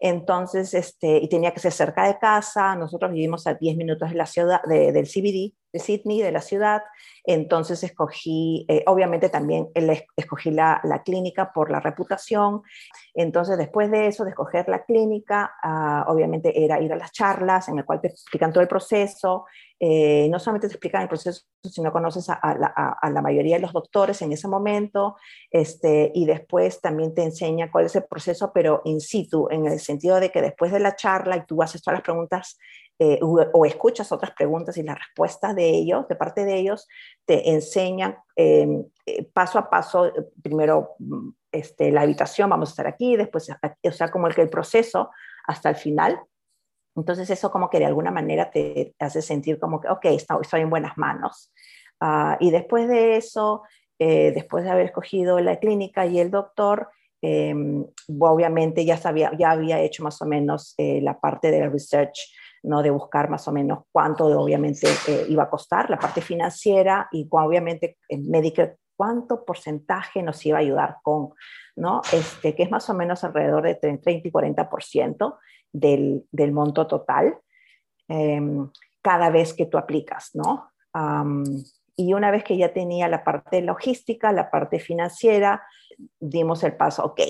Entonces, 0.00 0.74
este, 0.74 1.18
y 1.18 1.28
tenía 1.28 1.52
que 1.52 1.60
ser 1.60 1.72
cerca 1.72 2.06
de 2.06 2.18
casa. 2.18 2.74
Nosotros 2.74 3.12
vivimos 3.12 3.46
a 3.46 3.54
10 3.54 3.76
minutos 3.76 4.08
de 4.10 4.16
la 4.16 4.26
ciudad, 4.26 4.62
del 4.66 5.06
CBD 5.06 5.54
de 5.72 5.78
Sydney, 5.78 6.22
de 6.22 6.32
la 6.32 6.40
ciudad. 6.40 6.82
Entonces 7.24 7.82
escogí, 7.82 8.64
eh, 8.68 8.82
obviamente 8.86 9.28
también 9.28 9.68
escogí 10.16 10.50
la, 10.50 10.80
la, 10.84 11.02
clínica 11.02 11.52
por 11.52 11.70
la 11.70 11.80
reputación. 11.80 12.62
Entonces 13.14 13.58
después 13.58 13.90
de 13.90 14.06
eso, 14.06 14.24
de 14.24 14.30
escoger 14.30 14.68
la 14.68 14.84
clínica, 14.84 15.52
ah, 15.62 16.04
obviamente 16.08 16.64
era 16.64 16.80
ir 16.80 16.92
a 16.92 16.96
las 16.96 17.12
charlas 17.12 17.68
en 17.68 17.78
el 17.78 17.84
cual 17.84 18.00
te 18.00 18.08
explican 18.08 18.52
todo 18.52 18.62
el 18.62 18.68
proceso. 18.68 19.44
Eh, 19.82 20.28
no 20.30 20.38
solamente 20.38 20.68
te 20.68 20.74
explican 20.74 21.02
el 21.02 21.08
proceso, 21.08 21.42
sino 21.64 21.90
conoces 21.90 22.28
a, 22.28 22.38
la, 22.58 22.66
a, 22.66 23.10
la, 23.10 23.22
mayoría 23.22 23.56
de 23.56 23.62
los 23.62 23.72
doctores 23.72 24.20
en 24.20 24.32
ese 24.32 24.46
momento. 24.46 25.16
Este, 25.50 26.12
y 26.14 26.26
después 26.26 26.80
también 26.80 27.14
te 27.14 27.22
enseña 27.22 27.70
cuál 27.70 27.86
es 27.86 27.96
el 27.96 28.04
proceso, 28.04 28.52
pero 28.52 28.82
in 28.84 29.00
situ, 29.00 29.48
en 29.50 29.66
el 29.66 29.80
sentido 29.80 30.20
de 30.20 30.30
que 30.30 30.42
después 30.42 30.70
de 30.70 30.80
la 30.80 30.96
charla 30.96 31.38
y 31.38 31.46
tú 31.46 31.62
haces 31.62 31.82
todas 31.82 31.98
las 31.98 32.04
preguntas 32.04 32.58
eh, 33.02 33.18
o, 33.22 33.64
escuchas 33.64 34.12
otras 34.12 34.32
preguntas 34.32 34.76
y 34.76 34.82
las 34.82 34.98
respuestas 34.98 35.56
de 35.56 35.70
ellos, 35.70 36.06
de 36.06 36.16
parte 36.16 36.44
de 36.44 36.58
ellos, 36.58 36.86
te 37.24 37.48
enseñan 37.48 38.18
em, 38.36 38.84
eh, 39.06 39.24
paso 39.32 39.58
a 39.58 39.70
paso, 39.70 40.08
eh, 40.08 40.12
primero 40.42 40.96
mm, 40.98 41.30
este, 41.50 41.90
la 41.92 42.02
habitación, 42.02 42.50
vamos 42.50 42.68
a 42.68 42.72
estar 42.72 42.86
aquí, 42.86 43.16
después, 43.16 43.48
o 43.48 43.92
sea, 43.92 44.10
como 44.10 44.26
el 44.26 44.34
que 44.34 44.42
el 44.42 44.50
proceso 44.50 45.10
hasta 45.46 45.70
el 45.70 45.76
final. 45.76 46.20
Entonces 46.94 47.30
eso 47.30 47.50
como 47.50 47.70
que 47.70 47.78
de 47.78 47.86
alguna 47.86 48.10
manera 48.10 48.50
te 48.50 48.94
hace 48.98 49.22
sentir 49.22 49.58
como 49.58 49.80
que, 49.80 49.88
ok, 49.88 50.04
estoy, 50.04 50.60
en 50.60 50.68
buenas 50.68 50.98
manos. 50.98 51.54
Ah, 52.00 52.36
y 52.38 52.50
después 52.50 52.86
de 52.86 53.16
eso, 53.16 53.62
después 53.98 54.64
de 54.64 54.70
haber 54.70 54.86
escogido 54.86 55.40
la 55.40 55.58
clínica 55.58 56.04
y 56.04 56.20
el 56.20 56.30
doctor, 56.30 56.90
em, 57.22 57.86
obviamente 58.18 58.84
ya, 58.84 58.98
sabía, 58.98 59.32
ya 59.38 59.52
había 59.52 59.80
hecho 59.80 60.02
más 60.02 60.20
o 60.20 60.26
menos 60.26 60.74
la 60.76 61.18
parte 61.18 61.50
de 61.50 61.60
la 61.60 61.70
research 61.70 62.30
¿no? 62.62 62.82
de 62.82 62.90
buscar 62.90 63.30
más 63.30 63.46
o 63.48 63.52
menos 63.52 63.84
cuánto 63.92 64.26
obviamente 64.26 64.86
eh, 65.08 65.26
iba 65.28 65.44
a 65.44 65.50
costar 65.50 65.88
la 65.90 65.98
parte 65.98 66.20
financiera 66.20 67.08
y 67.12 67.26
obviamente 67.30 67.98
en 68.08 68.28
Medicare 68.30 68.76
cuánto 69.00 69.46
porcentaje 69.46 70.22
nos 70.22 70.44
iba 70.44 70.58
a 70.58 70.60
ayudar 70.60 70.96
con, 71.02 71.30
¿no? 71.74 72.02
Este, 72.12 72.54
que 72.54 72.64
es 72.64 72.70
más 72.70 72.90
o 72.90 72.94
menos 72.94 73.24
alrededor 73.24 73.62
de 73.62 73.74
30 73.76 74.10
y 74.10 74.30
40% 74.30 75.38
del, 75.72 76.26
del 76.30 76.52
monto 76.52 76.86
total 76.86 77.38
em, 78.08 78.68
cada 79.00 79.30
vez 79.30 79.54
que 79.54 79.64
tú 79.64 79.78
aplicas, 79.78 80.32
¿no? 80.34 80.70
y 81.96 82.14
una 82.14 82.30
vez 82.30 82.44
que 82.44 82.56
ya 82.56 82.72
tenía 82.72 83.08
la 83.08 83.22
parte 83.22 83.62
logística, 83.62 84.32
la 84.32 84.50
parte 84.50 84.80
financiera, 84.80 85.62
dimos 86.18 86.64
el 86.64 86.76
paso, 86.76 87.04
ok, 87.04 87.20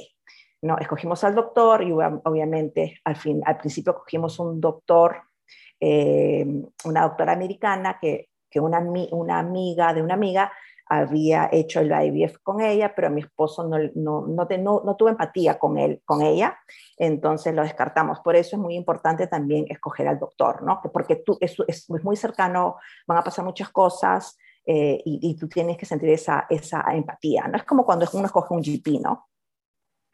no, 0.62 0.78
escogimos 0.78 1.24
al 1.24 1.34
doctor 1.34 1.82
y 1.82 1.92
obviamente 1.92 3.00
al, 3.04 3.16
fin, 3.16 3.42
al 3.46 3.56
principio 3.58 3.94
cogimos 3.94 4.38
un 4.38 4.60
doctor, 4.60 5.22
eh, 5.78 6.46
una 6.84 7.02
doctora 7.02 7.32
americana 7.32 7.98
que, 8.00 8.28
que 8.50 8.60
una, 8.60 8.80
una, 9.12 9.38
amiga 9.38 9.94
de 9.94 10.02
una 10.02 10.14
amiga 10.14 10.52
había 10.86 11.48
hecho 11.52 11.80
el 11.80 11.92
IVF 11.92 12.38
con 12.42 12.60
ella, 12.60 12.92
pero 12.94 13.10
mi 13.10 13.20
esposo 13.20 13.66
no, 13.66 13.78
no, 13.94 14.26
no, 14.26 14.46
no, 14.58 14.82
no 14.84 14.96
tuvo 14.96 15.08
empatía 15.08 15.58
con, 15.58 15.78
él, 15.78 16.02
con 16.04 16.20
ella, 16.20 16.58
entonces 16.98 17.54
lo 17.54 17.62
descartamos. 17.62 18.18
Por 18.20 18.34
eso 18.34 18.56
es 18.56 18.62
muy 18.62 18.74
importante 18.74 19.28
también 19.28 19.66
escoger 19.68 20.08
al 20.08 20.18
doctor, 20.18 20.62
¿no? 20.64 20.80
Porque 20.92 21.16
tú, 21.16 21.38
es, 21.40 21.56
es 21.68 21.88
muy 21.88 22.16
cercano, 22.16 22.76
van 23.06 23.18
a 23.18 23.22
pasar 23.22 23.44
muchas 23.44 23.70
cosas 23.70 24.36
eh, 24.66 25.00
y, 25.04 25.30
y, 25.30 25.36
tú 25.36 25.48
tienes 25.48 25.78
que 25.78 25.86
sentir 25.86 26.10
esa, 26.10 26.46
esa 26.50 26.84
empatía, 26.92 27.46
¿no? 27.46 27.56
Es 27.56 27.64
como 27.64 27.84
cuando 27.84 28.06
uno 28.12 28.26
escoge 28.26 28.52
un 28.52 28.60
GP, 28.60 29.00
¿no? 29.00 29.29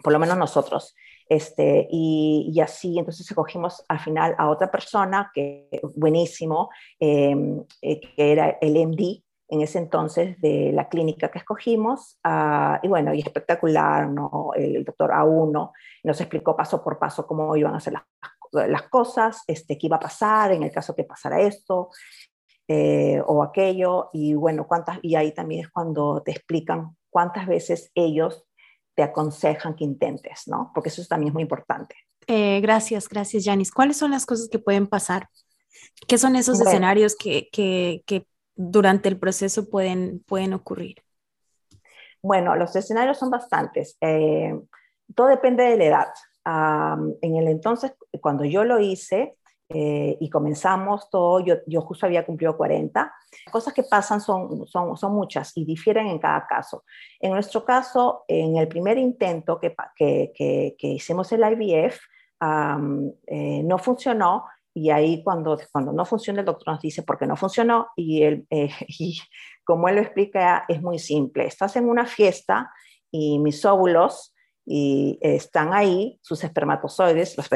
Por 0.02 0.12
lo 0.12 0.18
menos 0.18 0.36
nosotros. 0.36 0.94
Este, 1.28 1.88
y, 1.90 2.52
y, 2.54 2.60
así, 2.60 2.98
entonces 2.98 3.28
escogimos 3.28 3.84
al 3.88 3.98
final 3.98 4.34
a 4.38 4.48
otra 4.48 4.70
persona, 4.70 5.30
que 5.34 5.68
buenísimo, 5.96 6.70
em, 7.00 7.64
eh, 7.82 8.00
que 8.00 8.32
era 8.32 8.58
el 8.60 8.76
MD 8.76 9.24
en 9.48 9.60
ese 9.60 9.78
entonces 9.78 10.40
de 10.40 10.72
la 10.72 10.88
clínica 10.88 11.30
que 11.30 11.38
escogimos, 11.38 12.18
uh, 12.24 12.78
y 12.82 12.88
bueno, 12.88 13.14
y 13.14 13.20
espectacular, 13.20 14.08
¿no? 14.08 14.50
El, 14.54 14.84
doctor 14.84 15.12
A1 15.12 15.72
nos 16.04 16.20
explicó 16.20 16.56
paso 16.56 16.82
por 16.82 16.98
paso 16.98 17.26
cómo 17.26 17.56
iban 17.56 17.74
a 17.74 17.78
hacer 17.78 17.92
las, 17.92 18.02
las 18.68 18.82
cosas, 18.82 19.42
este, 19.46 19.78
qué 19.78 19.86
iba 19.86 19.96
a 19.96 20.00
pasar 20.00 20.52
en 20.52 20.62
el 20.62 20.72
caso 20.72 20.94
que 20.94 21.04
pasara 21.04 21.40
esto, 21.40 21.90
eh, 22.68 23.22
o 23.24 23.42
aquello, 23.42 24.10
y 24.12 24.34
bueno, 24.34 24.66
cuántas, 24.66 24.98
y 25.02 25.14
ahí 25.14 25.32
también 25.32 25.62
es 25.62 25.70
cuando 25.70 26.22
te 26.22 26.32
explican 26.32 26.96
cuántas 27.10 27.46
veces 27.46 27.92
ellos 27.94 28.44
te 28.96 29.02
aconsejan 29.02 29.76
que 29.76 29.84
intentes, 29.84 30.48
¿no? 30.48 30.72
Porque 30.74 30.88
eso 30.88 31.04
también 31.08 31.28
es 31.28 31.34
muy 31.34 31.42
importante. 31.42 31.94
Eh, 32.26 32.60
gracias, 32.60 33.08
gracias, 33.08 33.44
Janice. 33.44 33.70
¿Cuáles 33.72 33.98
son 33.98 34.10
las 34.10 34.26
cosas 34.26 34.48
que 34.48 34.58
pueden 34.58 34.86
pasar? 34.86 35.28
¿Qué 36.08 36.18
son 36.18 36.34
esos 36.34 36.60
escenarios 36.60 37.14
que, 37.14 37.48
que, 37.52 38.02
que, 38.06 38.26
durante 38.54 39.10
el 39.10 39.18
proceso 39.18 39.68
pueden, 39.68 40.20
pueden 40.20 40.54
ocurrir? 40.54 41.02
Bueno, 42.22 42.56
los 42.56 42.74
escenarios 42.74 43.18
son 43.18 43.30
bastantes. 43.30 43.98
Eh, 44.00 44.58
todo 45.14 45.26
depende 45.26 45.62
de 45.64 45.76
la 45.76 45.84
edad. 45.84 46.08
en 47.20 47.36
el 47.36 47.48
entonces, 47.48 47.92
cuando 48.22 48.46
yo 48.46 48.64
lo 48.64 48.80
hice, 48.80 49.36
eh, 49.68 50.16
y 50.20 50.30
comenzamos 50.30 51.11
todo, 51.11 51.40
yo, 51.40 51.56
yo, 51.66 51.80
justo 51.80 52.06
había 52.06 52.25
cumplido 52.25 52.56
40. 52.56 53.12
Cosas 53.50 53.75
que 53.75 53.82
pasan 53.82 54.20
son, 54.20 54.66
son, 54.66 54.96
son, 54.96 55.12
muchas 55.12 55.56
y 55.56 55.64
difieren 55.64 56.06
en 56.06 56.18
cada 56.18 56.46
caso. 56.46 56.85
En 57.18 57.32
nuestro 57.32 57.64
caso, 57.64 58.25
en 58.28 58.56
el 58.56 58.68
primer 58.68 58.96
intento 58.96 59.58
que, 59.58 59.75
que, 59.96 60.75
que, 60.78 60.88
hicimos 60.88 61.32
el 61.32 61.40
IVF, 61.40 61.99
eh, 63.26 63.62
no 63.64 63.78
funcionó 63.78 64.44
y 64.73 64.90
ahí 64.90 65.23
cuando, 65.25 65.58
cuando 65.73 65.90
no 65.90 66.04
funciona 66.04 66.40
el 66.40 66.46
doctor 66.46 66.75
nos 66.75 66.82
dice 66.82 67.02
por 67.02 67.18
qué 67.18 67.26
no 67.26 67.35
funcionó 67.35 67.88
y, 67.96 68.23
él, 68.25 68.46
eh, 68.50 68.70
y 68.88 69.18
como 69.64 69.88
él 69.88 69.96
lo 69.96 70.02
explica 70.02 70.64
es 70.68 70.80
muy 70.80 70.99
simple. 70.99 71.46
Estás 71.46 71.76
en 71.76 71.88
una 71.88 72.06
fiesta 72.06 72.70
y 73.11 73.38
mis 73.38 73.64
óvulos 73.64 74.35
y 74.66 75.18
están 75.23 75.73
ahí, 75.73 76.18
sus 76.23 76.42
espermatozoides, 76.42 77.37
los 77.37 77.49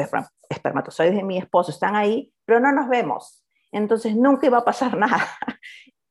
espermatozoides 0.49 1.15
de 1.15 1.23
mi 1.23 1.37
esposo 1.37 1.69
están 1.69 1.95
ahí, 1.95 2.31
pero 2.45 2.61
no 2.61 2.71
nos 2.71 2.87
vemos. 2.87 3.43
Entonces 3.71 4.15
nunca 4.15 4.47
iba 4.47 4.59
a 4.59 4.65
pasar 4.65 4.97
nada. 4.97 5.27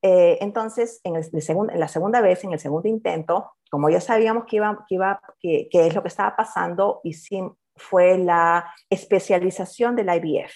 Eh, 0.02 0.38
entonces, 0.40 1.00
en, 1.04 1.16
el, 1.16 1.24
en, 1.32 1.80
la 1.80 1.88
segunda 1.88 2.20
vez, 2.20 2.44
en 2.44 2.52
el 2.52 2.58
segundo 2.58 2.88
intento, 2.88 3.52
como 3.70 3.88
ya 3.90 4.00
sabíamos 4.00 4.44
que, 4.44 4.56
iba, 4.56 4.84
que, 4.88 4.94
iba, 4.94 5.20
que, 5.40 5.68
es 5.72 5.94
lo 5.94 6.02
que 6.02 6.08
estaba 6.08 6.36
pasando, 6.36 7.00
y 7.04 7.14
fue 7.76 8.18
la 8.18 8.72
especialización 8.88 9.96
del 9.96 10.08
IVF. 10.08 10.52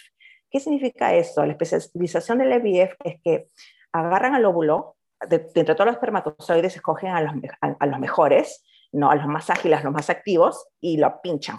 ¿Qué 0.50 0.60
significa 0.60 1.14
esto? 1.14 1.44
La 1.44 1.52
especialización 1.52 2.38
del 2.38 2.52
IVF 2.52 2.94
es 3.02 3.20
que 3.22 3.46
agarran 3.92 4.34
al 4.34 4.44
óvulo, 4.44 4.96
de, 5.28 5.36
entre 5.54 5.74
todos 5.74 5.86
los 5.86 5.96
espermatozoides 5.96 6.76
escogen 6.76 7.10
a 7.10 7.20
los, 7.20 7.34
a 7.60 7.86
los 7.86 7.98
mejores, 7.98 8.62
no 8.94 9.10
a 9.10 9.16
los 9.16 9.26
más 9.26 9.50
ágiles, 9.50 9.80
a 9.80 9.84
los 9.84 9.92
más 9.92 10.08
activos, 10.08 10.66
y 10.80 10.96
lo 10.96 11.20
pinchan 11.20 11.58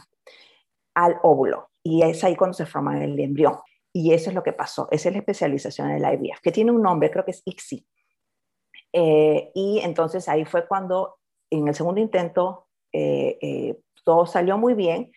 al 0.96 1.18
óvulo. 1.24 1.70
Y 1.84 2.02
es 2.02 2.24
ahí 2.24 2.36
cuando 2.36 2.54
se 2.54 2.66
forma 2.66 3.04
el 3.04 3.20
embrión. 3.20 3.56
Y 3.94 4.14
eso 4.14 4.30
es 4.30 4.36
lo 4.36 4.44
que 4.44 4.54
pasó. 4.54 4.88
Esa 4.92 5.10
es 5.10 5.14
la 5.14 5.20
especialización 5.20 5.92
en 5.92 6.04
el 6.04 6.14
IVF, 6.14 6.42
que 6.42 6.52
tiene 6.52 6.72
un 6.72 6.82
nombre, 6.82 7.12
creo 7.12 7.24
que 7.24 7.32
es 7.32 7.42
ICSI. 7.46 7.86
Eh, 8.94 9.52
y 9.54 9.80
entonces 9.84 10.28
ahí 10.30 10.46
fue 10.46 10.68
cuando 10.68 11.18
en 11.50 11.68
el 11.68 11.76
segundo 11.76 12.00
intento 12.00 12.68
eh, 12.94 13.38
eh, 13.42 13.78
todo 14.04 14.26
salió 14.26 14.58
muy 14.58 14.74
bien, 14.74 15.12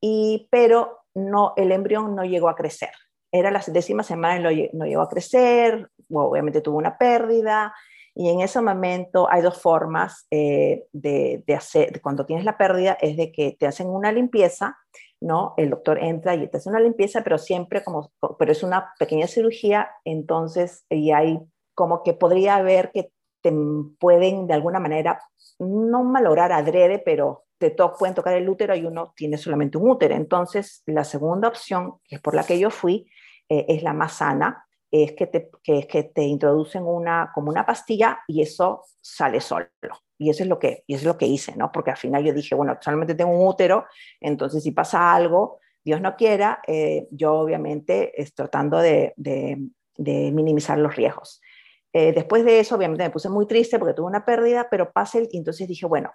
y, 0.00 0.48
pero 0.50 0.98
no, 1.14 1.54
el 1.56 1.72
embrión 1.72 2.14
no 2.14 2.24
llegó 2.24 2.48
a 2.48 2.56
crecer. 2.56 2.90
Era 3.30 3.50
la 3.50 3.62
décima 3.66 4.02
semana 4.02 4.52
y 4.52 4.70
no, 4.74 4.84
llegó 4.84 5.02
a 5.02 5.08
crecer, 5.08 5.90
obviamente 6.10 6.60
tuvo 6.60 6.76
una 6.76 6.98
pérdida, 6.98 7.74
y 8.14 8.28
en 8.28 8.40
ese 8.40 8.60
momento 8.60 9.26
hay 9.30 9.40
dos 9.42 9.60
formas 9.60 10.26
eh, 10.30 10.84
de, 10.92 11.42
hacer, 11.56 12.00
cuando 12.02 12.26
tienes 12.26 12.44
la 12.44 12.58
pérdida, 12.58 12.98
es 13.00 13.16
de 13.16 13.32
que 13.32 13.56
te 13.58 13.66
hacen 13.66 13.88
una 13.88 14.12
limpieza, 14.12 14.76
¿no? 15.20 15.54
El 15.56 15.70
doctor 15.70 15.98
entra 15.98 16.34
y 16.34 16.48
te 16.48 16.58
hace 16.58 16.68
una 16.68 16.80
limpieza, 16.80 17.22
pero 17.22 17.38
siempre 17.38 17.82
como, 17.82 18.12
pero 18.38 18.52
es 18.52 18.62
una 18.62 18.92
pequeña 18.98 19.26
cirugía, 19.26 19.90
entonces, 20.04 20.84
y 20.90 21.12
hay 21.12 21.38
como 21.74 22.02
que 22.02 22.12
podría 22.12 22.56
haber 22.56 22.90
que 22.92 23.12
te 23.40 23.52
pueden 23.98 24.46
de 24.46 24.54
alguna 24.54 24.78
manera, 24.78 25.20
no 25.58 26.04
malograr 26.04 26.52
adrede, 26.52 26.98
pero 26.98 27.44
te 27.58 27.70
to 27.70 27.94
pueden 27.98 28.14
tocar 28.14 28.34
el 28.34 28.48
útero 28.48 28.74
y 28.74 28.84
uno 28.84 29.12
tiene 29.16 29.38
solamente 29.38 29.78
un 29.78 29.88
útero. 29.88 30.14
Entonces, 30.14 30.82
la 30.86 31.04
segunda 31.04 31.48
opción, 31.48 31.94
que 32.04 32.16
es 32.16 32.20
por 32.20 32.34
la 32.34 32.44
que 32.44 32.58
yo 32.58 32.70
fui, 32.70 33.06
eh, 33.48 33.64
es 33.68 33.82
la 33.82 33.92
más 33.92 34.14
sana, 34.14 34.66
es 34.92 35.12
que 35.12 35.26
te, 35.26 35.50
que, 35.62 35.86
que 35.86 36.02
te 36.04 36.22
introducen 36.22 36.84
una, 36.84 37.32
como 37.34 37.50
una 37.50 37.64
pastilla 37.64 38.20
y 38.28 38.42
eso 38.42 38.84
sale 39.00 39.40
solo. 39.40 39.66
Y 40.18 40.28
eso 40.28 40.42
es 40.42 40.48
lo 40.50 40.58
que, 40.58 40.84
eso 40.86 41.00
es 41.00 41.04
lo 41.04 41.16
que 41.16 41.26
hice, 41.26 41.56
¿no? 41.56 41.72
Porque 41.72 41.90
al 41.90 41.96
final 41.96 42.22
yo 42.22 42.34
dije, 42.34 42.54
bueno, 42.54 42.76
solamente 42.80 43.14
tengo 43.14 43.32
un 43.32 43.48
útero, 43.48 43.86
entonces 44.20 44.62
si 44.62 44.70
pasa 44.70 45.14
algo, 45.14 45.58
Dios 45.82 46.02
no 46.02 46.14
quiera, 46.14 46.60
eh, 46.66 47.08
yo 47.10 47.32
obviamente 47.32 48.20
estoy 48.20 48.44
tratando 48.44 48.78
de, 48.78 49.14
de, 49.16 49.58
minimizar 50.32 50.78
los 50.78 50.94
riesgos. 50.94 51.40
Eh, 51.92 52.12
después 52.12 52.44
de 52.44 52.60
eso, 52.60 52.76
obviamente 52.76 53.04
me 53.04 53.10
puse 53.10 53.30
muy 53.30 53.46
triste 53.46 53.78
porque 53.78 53.94
tuve 53.94 54.06
una 54.06 54.24
pérdida, 54.24 54.68
pero 54.70 54.92
pasé 54.92 55.20
el, 55.20 55.28
entonces 55.32 55.66
dije, 55.66 55.86
bueno, 55.86 56.12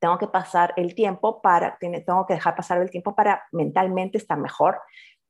tengo 0.00 0.18
que 0.18 0.26
pasar 0.26 0.72
el 0.76 0.94
tiempo 0.94 1.42
para, 1.42 1.76
tengo 1.78 2.26
que 2.26 2.34
dejar 2.34 2.56
pasar 2.56 2.80
el 2.80 2.90
tiempo 2.90 3.14
para 3.14 3.44
mentalmente 3.52 4.18
estar 4.18 4.38
mejor 4.38 4.80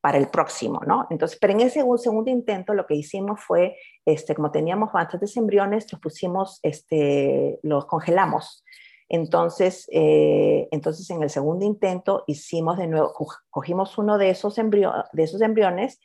para 0.03 0.19
el 0.19 0.29
próximo, 0.29 0.81
¿no? 0.85 1.07
Entonces, 1.11 1.39
pero 1.41 1.53
en 1.53 1.61
ese 1.61 1.85
segundo 1.97 2.29
intento 2.29 2.75
lo 2.75 2.87
que 2.87 2.97
hicimos 2.97 3.41
fue, 3.41 3.77
este, 4.05 4.35
como 4.35 4.51
teníamos 4.51 4.93
bastantes 4.93 5.37
embriones, 5.37 5.91
los 5.93 6.01
pusimos, 6.01 6.59
este, 6.65 7.61
los 7.63 7.87
congelamos. 7.87 8.65
Entonces, 9.09 9.89
eh, 9.93 10.69
entonces 10.73 11.09
en 11.11 11.23
el 11.23 11.31
segundo 11.31 11.65
intento 11.65 12.25
hicimos 12.27 12.79
de 12.79 12.89
nuevo, 12.89 13.15
cogimos 13.49 13.97
uno 13.97 14.19
de 14.19 14.31
esos, 14.31 14.57
de 14.57 15.23
esos 15.23 15.41
embriones 15.41 16.01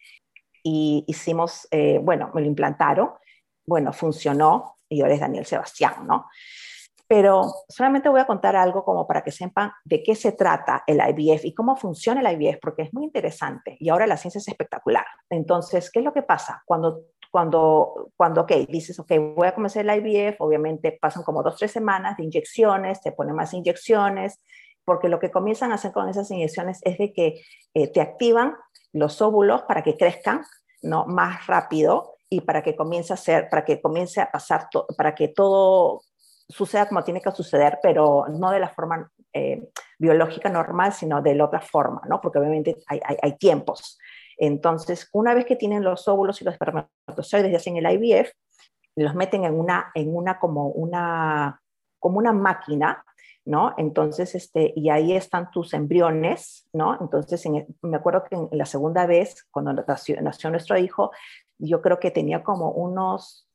y 0.61 1.03
hicimos, 1.07 1.67
eh, 1.71 1.99
bueno, 1.99 2.29
me 2.35 2.41
lo 2.41 2.47
implantaron, 2.47 3.09
bueno, 3.65 3.93
funcionó 3.93 4.77
y 4.87 5.01
ahora 5.01 5.15
es 5.15 5.21
Daniel 5.21 5.45
Sebastián, 5.45 6.05
¿no? 6.05 6.27
Pero 7.07 7.53
solamente 7.69 8.09
voy 8.09 8.19
a 8.19 8.27
contar 8.27 8.55
algo 8.55 8.83
como 8.83 9.07
para 9.07 9.23
que 9.23 9.31
sepan 9.31 9.71
de 9.85 10.03
qué 10.03 10.13
se 10.13 10.33
trata 10.33 10.83
el 10.85 10.99
IVF 10.99 11.45
y 11.45 11.53
cómo 11.53 11.77
funciona 11.77 12.19
el 12.21 12.41
IVF, 12.41 12.59
porque 12.61 12.83
es 12.83 12.93
muy 12.93 13.05
interesante 13.05 13.77
y 13.79 13.89
ahora 13.89 14.05
la 14.07 14.17
ciencia 14.17 14.39
es 14.39 14.47
espectacular. 14.47 15.05
Entonces, 15.29 15.89
¿qué 15.89 15.99
es 15.99 16.05
lo 16.05 16.13
que 16.13 16.21
pasa? 16.21 16.61
Cuando, 16.65 17.03
cuando, 17.31 18.11
cuando 18.17 18.41
ok, 18.41 18.51
dices, 18.67 18.99
ok, 18.99 19.11
voy 19.35 19.47
a 19.47 19.55
comenzar 19.55 19.87
el 19.87 19.97
IVF, 19.97 20.41
obviamente 20.41 20.97
pasan 20.99 21.23
como 21.23 21.43
dos, 21.43 21.55
tres 21.57 21.71
semanas 21.71 22.17
de 22.17 22.25
inyecciones, 22.25 23.01
te 23.01 23.13
ponen 23.13 23.35
más 23.35 23.53
inyecciones, 23.53 24.41
porque 24.83 25.07
lo 25.07 25.19
que 25.19 25.31
comienzan 25.31 25.71
a 25.71 25.75
hacer 25.75 25.93
con 25.93 26.09
esas 26.09 26.29
inyecciones 26.31 26.79
es 26.83 26.97
de 26.97 27.13
que 27.13 27.41
eh, 27.73 27.87
te 27.87 28.01
activan 28.01 28.55
los 28.91 29.21
óvulos 29.21 29.63
para 29.63 29.81
que 29.81 29.95
crezcan 29.95 30.43
¿no? 30.81 31.05
más 31.05 31.47
rápido 31.47 32.15
y 32.29 32.41
para 32.41 32.61
que 32.61 32.75
comience 32.75 33.13
a 33.13 33.17
ser, 33.17 33.49
para 33.49 33.63
que 33.63 33.81
comience 33.81 34.19
a 34.19 34.29
pasar, 34.29 34.67
para 34.97 35.15
que 35.15 35.29
todo 35.29 36.01
suceda 36.49 36.87
como 36.87 37.03
tiene 37.03 37.21
que 37.21 37.31
suceder, 37.31 37.79
pero 37.81 38.25
no 38.29 38.51
de 38.51 38.59
la 38.59 38.69
forma 38.69 39.11
eh, 39.33 39.69
biológica 39.99 40.49
normal, 40.49 40.93
sino 40.93 41.21
de 41.21 41.35
la 41.35 41.45
otra 41.45 41.61
forma, 41.61 42.01
¿no? 42.07 42.21
Porque 42.21 42.39
obviamente 42.39 42.77
hay, 42.87 42.99
hay, 43.21 43.37
tiempos. 43.37 43.99
Entonces, 44.37 45.09
una 45.11 45.33
vez 45.33 45.45
que 45.45 45.55
tienen 45.55 45.83
los 45.83 46.07
óvulos 46.07 46.41
y 46.41 46.45
los 46.45 46.53
espermatozoides 46.53 47.51
y 47.51 47.55
hacen 47.55 47.77
el 47.77 47.91
IVF, 47.91 48.31
los 48.95 49.15
meten 49.15 49.43
en 49.43 49.59
una, 49.59 49.91
en 49.93 50.15
una 50.15 50.39
como 50.39 50.69
una, 50.69 51.61
como 51.99 52.17
una 52.17 52.33
máquina, 52.33 53.03
¿no? 53.45 53.73
Entonces, 53.77 54.35
este, 54.35 54.73
y 54.75 54.89
ahí 54.89 55.13
están 55.13 55.51
tus 55.51 55.73
embriones, 55.73 56.67
¿no? 56.73 56.97
Entonces, 56.99 57.43
me 57.81 57.97
acuerdo 57.97 58.23
que 58.23 58.35
en 58.35 58.49
la 58.51 58.65
segunda 58.65 59.05
vez, 59.05 59.45
cuando 59.51 59.73
nació, 59.73 60.21
nació, 60.21 60.49
nuestro 60.49 60.77
hijo, 60.77 61.11
yo 61.57 61.81
creo 61.81 61.99
que 61.99 62.11
tenía 62.11 62.43
como 62.43 62.71
unos 62.71 63.47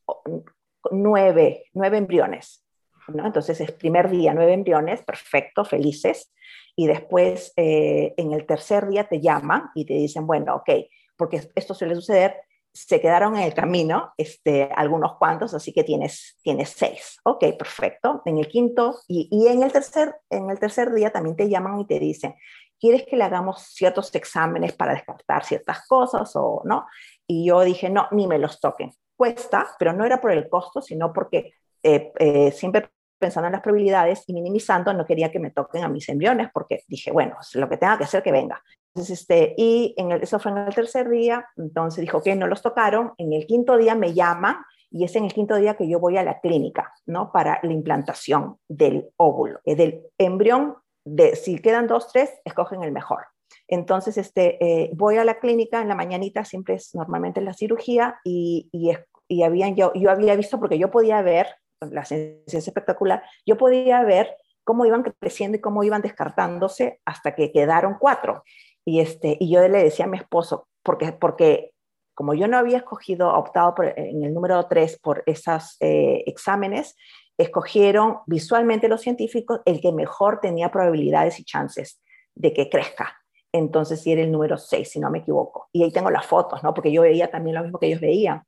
nueve, 0.91 1.65
nueve 1.73 1.99
embriones, 1.99 2.65
entonces 3.09 3.61
es 3.61 3.73
primer 3.73 4.11
día, 4.11 4.35
nueve 4.35 4.53
embriones, 4.53 5.03
perfecto, 5.03 5.65
felices, 5.65 6.33
y 6.77 6.87
después 6.87 7.53
eh, 7.57 8.15
en 8.17 8.33
el 8.33 8.47
tercer 8.47 8.89
día 8.89 9.09
te 9.09 9.21
llaman 9.21 9.71
y 9.75 9.85
te 9.85 9.95
dicen, 9.95 10.27
bueno, 10.27 10.57
ok, 10.57 10.71
porque 11.17 11.43
esto 11.55 11.75
suele 11.75 11.95
suceder, 11.95 12.37
se 12.75 13.01
quedaron 13.01 13.37
en 13.37 13.43
el 13.43 13.55
camino 13.55 14.15
este, 14.17 14.71
algunos 14.75 15.17
cuantos, 15.19 15.53
así 15.53 15.73
que 15.73 15.85
tienes, 15.85 16.39
tienes 16.43 16.71
seis. 16.71 17.19
Ok, 17.25 17.45
perfecto. 17.59 18.23
En 18.25 18.39
el 18.39 18.49
quinto 18.49 18.99
y, 19.07 19.29
y, 19.31 19.49
en, 19.49 19.63
el 19.63 19.71
tercer, 19.71 20.15
en 20.31 20.49
el 20.49 20.59
tercer 20.59 20.93
día 20.95 21.11
también 21.11 21.37
te 21.37 21.51
llaman 21.51 21.81
y 21.81 21.87
te 21.87 21.99
dicen, 21.99 22.35
¿quieres 22.81 23.05
que 23.05 23.17
le 23.17 23.25
hagamos 23.25 23.63
ciertos 23.63 24.15
exámenes 24.15 24.73
para 24.73 24.95
descartar 24.95 25.45
ciertas 25.45 25.87
cosas 25.87 26.33
o 26.35 26.63
no? 26.65 26.87
Y 27.27 27.47
yo 27.47 27.61
dije, 27.61 27.91
no, 27.91 28.09
ni 28.11 28.27
me 28.27 28.39
los 28.39 28.59
toquen. 28.59 28.91
Cuesta, 29.17 29.77
pero 29.79 29.93
no 29.93 30.07
era 30.07 30.21
por 30.21 30.33
el 30.33 30.49
costo, 30.49 30.81
sino 30.81 31.13
porque 31.13 31.53
eh, 31.83 32.13
eh, 32.19 32.53
siempre 32.53 32.89
pensando 33.19 33.47
en 33.47 33.53
las 33.53 33.63
probabilidades 33.63 34.25
y 34.27 34.35
minimizando, 34.35 34.93
no 34.93 35.07
quería 35.07 35.31
que 35.31 35.39
me 35.39 35.51
toquen 35.51 35.85
a 35.85 35.89
mis 35.89 36.09
embriones 36.09 36.49
porque 36.53 36.83
dije, 36.89 37.13
bueno, 37.13 37.37
lo 37.55 37.69
que 37.69 37.77
tenga 37.77 37.97
que 37.97 38.05
hacer 38.05 38.23
que 38.23 38.33
venga. 38.33 38.61
Entonces, 38.95 39.21
este, 39.21 39.55
y 39.57 39.95
en 39.97 40.11
el, 40.11 40.23
eso 40.23 40.39
fue 40.39 40.51
en 40.51 40.59
el 40.59 40.75
tercer 40.75 41.09
día, 41.09 41.47
entonces 41.57 42.03
dijo 42.03 42.21
que 42.21 42.35
no 42.35 42.47
los 42.47 42.61
tocaron, 42.61 43.13
en 43.17 43.33
el 43.33 43.47
quinto 43.47 43.77
día 43.77 43.95
me 43.95 44.13
llaman 44.13 44.57
y 44.91 45.05
es 45.05 45.17
en 45.17 45.25
el 45.25 45.33
quinto 45.33 45.57
día 45.57 45.77
que 45.77 45.89
yo 45.89 45.99
voy 45.99 46.19
a 46.19 46.25
la 46.25 46.41
clínica, 46.41 46.93
¿no? 47.07 47.33
Para 47.33 47.61
la 47.63 47.73
implantación 47.73 48.59
del 48.69 49.09
óvulo, 49.17 49.61
eh, 49.65 49.77
del 49.77 50.03
embrión, 50.19 50.77
de, 51.05 51.37
si 51.37 51.59
quedan 51.59 51.87
dos, 51.87 52.13
tres, 52.13 52.31
escogen 52.45 52.83
el 52.83 52.93
mejor. 52.93 53.25
Entonces, 53.69 54.19
este, 54.19 54.63
eh, 54.63 54.91
voy 54.95 55.17
a 55.17 55.25
la 55.25 55.39
clínica 55.39 55.81
en 55.81 55.89
la 55.89 55.95
mañanita, 55.95 56.45
siempre 56.45 56.75
es 56.75 56.95
normalmente 56.95 57.41
la 57.41 57.55
cirugía, 57.55 58.21
y, 58.25 58.69
y, 58.73 58.93
y 59.29 59.43
habían, 59.45 59.75
yo, 59.75 59.93
yo 59.95 60.11
había 60.11 60.37
visto, 60.37 60.61
porque 60.61 60.79
yo 60.79 60.91
podía 60.91 61.23
ver, 61.23 61.47
la 61.91 62.05
ciencia 62.05 62.59
es 62.59 62.69
espectacular, 62.69 63.23
yo 63.47 63.57
podía 63.57 64.03
ver 64.03 64.37
cómo 64.65 64.87
iban 64.87 65.03
creciendo 65.03 65.57
y 65.57 65.61
cómo 65.61 65.83
iban 65.85 66.03
descartándose 66.03 67.01
hasta 67.05 67.35
que 67.35 67.53
quedaron 67.53 67.97
cuatro. 67.99 68.45
Y, 68.85 69.01
este, 69.01 69.37
y 69.41 69.51
yo 69.51 69.67
le 69.69 69.83
decía 69.83 70.05
a 70.05 70.09
mi 70.09 70.19
esposo, 70.19 70.69
porque, 70.83 71.13
porque 71.13 71.73
como 72.15 72.35
yo 72.35 72.49
no 72.49 72.59
había 72.59 72.79
escogido, 72.79 73.33
optado 73.33 73.75
por, 73.75 73.99
en 73.99 74.23
el 74.23 74.35
número 74.35 74.67
tres 74.67 74.99
por 74.99 75.23
esos 75.27 75.77
eh, 75.81 76.23
exámenes, 76.27 76.97
escogieron 77.39 78.19
visualmente 78.27 78.89
los 78.89 79.01
científicos 79.01 79.61
el 79.65 79.81
que 79.81 79.93
mejor 79.93 80.41
tenía 80.41 80.71
probabilidades 80.71 81.41
y 81.41 81.45
chances 81.45 82.01
de 82.35 82.53
que 82.53 82.69
crezca. 82.69 83.19
Entonces, 83.53 84.01
sí 84.01 84.13
era 84.13 84.23
el 84.23 84.33
número 84.33 84.57
6, 84.57 84.91
si 84.91 84.99
no 84.99 85.11
me 85.11 85.19
equivoco. 85.19 85.69
Y 85.73 85.83
ahí 85.83 85.93
tengo 85.93 86.11
las 86.11 86.27
fotos, 86.27 86.63
¿no? 86.63 86.73
Porque 86.73 86.91
yo 86.91 87.03
veía 87.03 87.31
también 87.31 87.57
lo 87.57 87.63
mismo 87.63 87.79
que 87.79 87.87
ellos 87.87 88.01
veían. 88.01 88.45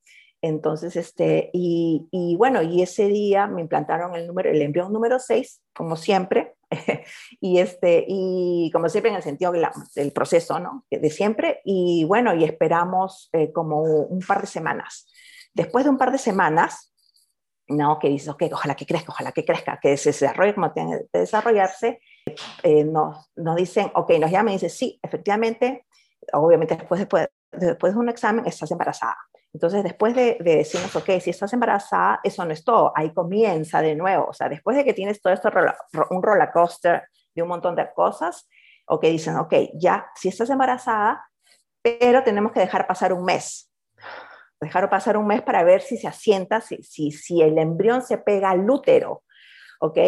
Entonces, 0.47 0.95
este, 0.97 1.49
y, 1.55 2.07
y, 2.11 2.37
bueno, 2.37 2.61
y 2.61 2.83
ese 2.83 3.07
día 3.07 3.47
me 3.47 3.63
implantaron 3.63 4.15
el 4.15 4.27
número, 4.27 4.51
el 4.51 4.61
embrión 4.61 4.93
número 4.93 5.19
6, 5.19 5.63
como 5.75 5.97
siempre, 5.97 6.55
y 7.41 7.61
este, 7.61 8.05
y 8.07 8.71
como 8.71 8.91
siempre 8.91 9.11
en 9.11 9.17
el 9.17 9.23
sentido 9.23 9.53
del 9.95 10.13
proceso, 10.13 10.61
¿no? 10.61 10.85
De 10.91 11.09
siempre, 11.09 11.63
y 11.65 12.05
bueno, 12.05 12.35
y 12.35 12.45
esperamos 12.45 13.31
eh, 13.33 13.53
como 13.53 13.81
un 13.81 14.21
par 14.21 14.43
de 14.43 14.47
semanas. 14.47 15.11
Después 15.55 15.87
de 15.87 15.91
un 15.93 15.97
par 15.97 16.13
de 16.13 16.19
semanas, 16.19 16.93
¿no? 17.67 17.99
Que 17.99 18.11
dices, 18.11 18.29
ok, 18.29 18.43
ojalá 18.53 18.75
que 18.75 18.85
crezca, 18.85 19.13
ojalá 19.13 19.33
que 19.33 19.47
crezca, 19.47 19.79
que 19.81 19.97
se 19.97 20.11
desarrolle 20.11 20.55
como 20.55 20.73
tiene 20.73 21.07
que 21.11 21.21
desarrollarse, 21.21 22.03
eh, 22.63 22.85
nos, 22.85 23.31
nos 23.35 23.57
dicen, 23.57 23.91
ok, 23.95 24.11
nos 24.21 24.31
llaman 24.31 24.51
y 24.51 24.57
dicen, 24.57 24.69
sí, 24.69 25.01
efectivamente, 25.03 25.87
obviamente 26.35 26.77
después, 26.77 27.01
después, 27.01 27.29
después 27.51 27.95
de 27.95 27.99
un 27.99 28.11
examen 28.11 28.45
estás 28.45 28.71
embarazada. 28.71 29.17
Entonces, 29.54 29.84
después 29.84 30.16
de, 30.16 30.37
decirnos, 30.40 30.94
ok, 30.96 31.20
si 31.20 31.30
estás 31.30 31.52
embarazada, 31.52 32.18
eso 32.25 32.44
no 32.44 32.52
es 32.52 32.64
todo, 32.64 32.92
ahí 32.96 33.14
comienza 33.14 33.80
de 33.80 33.94
nuevo. 33.94 34.26
O 34.28 34.32
sea, 34.32 34.49
después 34.49 34.76
de 34.76 34.84
que 34.84 34.92
tienes 34.92 35.23
todo 35.23 35.32
esto, 35.32 35.49
un 36.11 36.23
roller 36.23 36.50
coaster 36.52 37.04
de 37.32 37.42
un 37.42 37.49
montón 37.49 37.76
de 37.76 37.88
cosas, 37.94 38.49
o 38.87 38.99
que 38.99 39.11
dicen, 39.11 39.37
ok, 39.37 39.54
ya, 39.75 40.06
si 40.16 40.28
estás 40.28 40.50
embarazada, 40.50 41.25
pero 41.80 42.25
tenemos 42.25 42.50
que 42.50 42.61
dejar 42.61 42.88
pasar 42.88 43.12
un 43.12 43.25
mes. 43.25 43.70
Dejar 44.61 44.90
pasar 44.90 45.16
un 45.16 45.26
mes 45.28 45.42
para 45.42 45.62
ver 45.62 45.82
si 45.82 45.96
se 45.99 46.08
asienta, 46.08 46.61
si, 46.61 46.82
si, 46.82 47.12
si 47.12 47.40
el 47.40 47.56
embrión 47.56 48.02
se 48.02 48.18
pega 48.18 48.50
al 48.50 48.68
útero, 48.68 49.23
¿ok? 49.78 49.99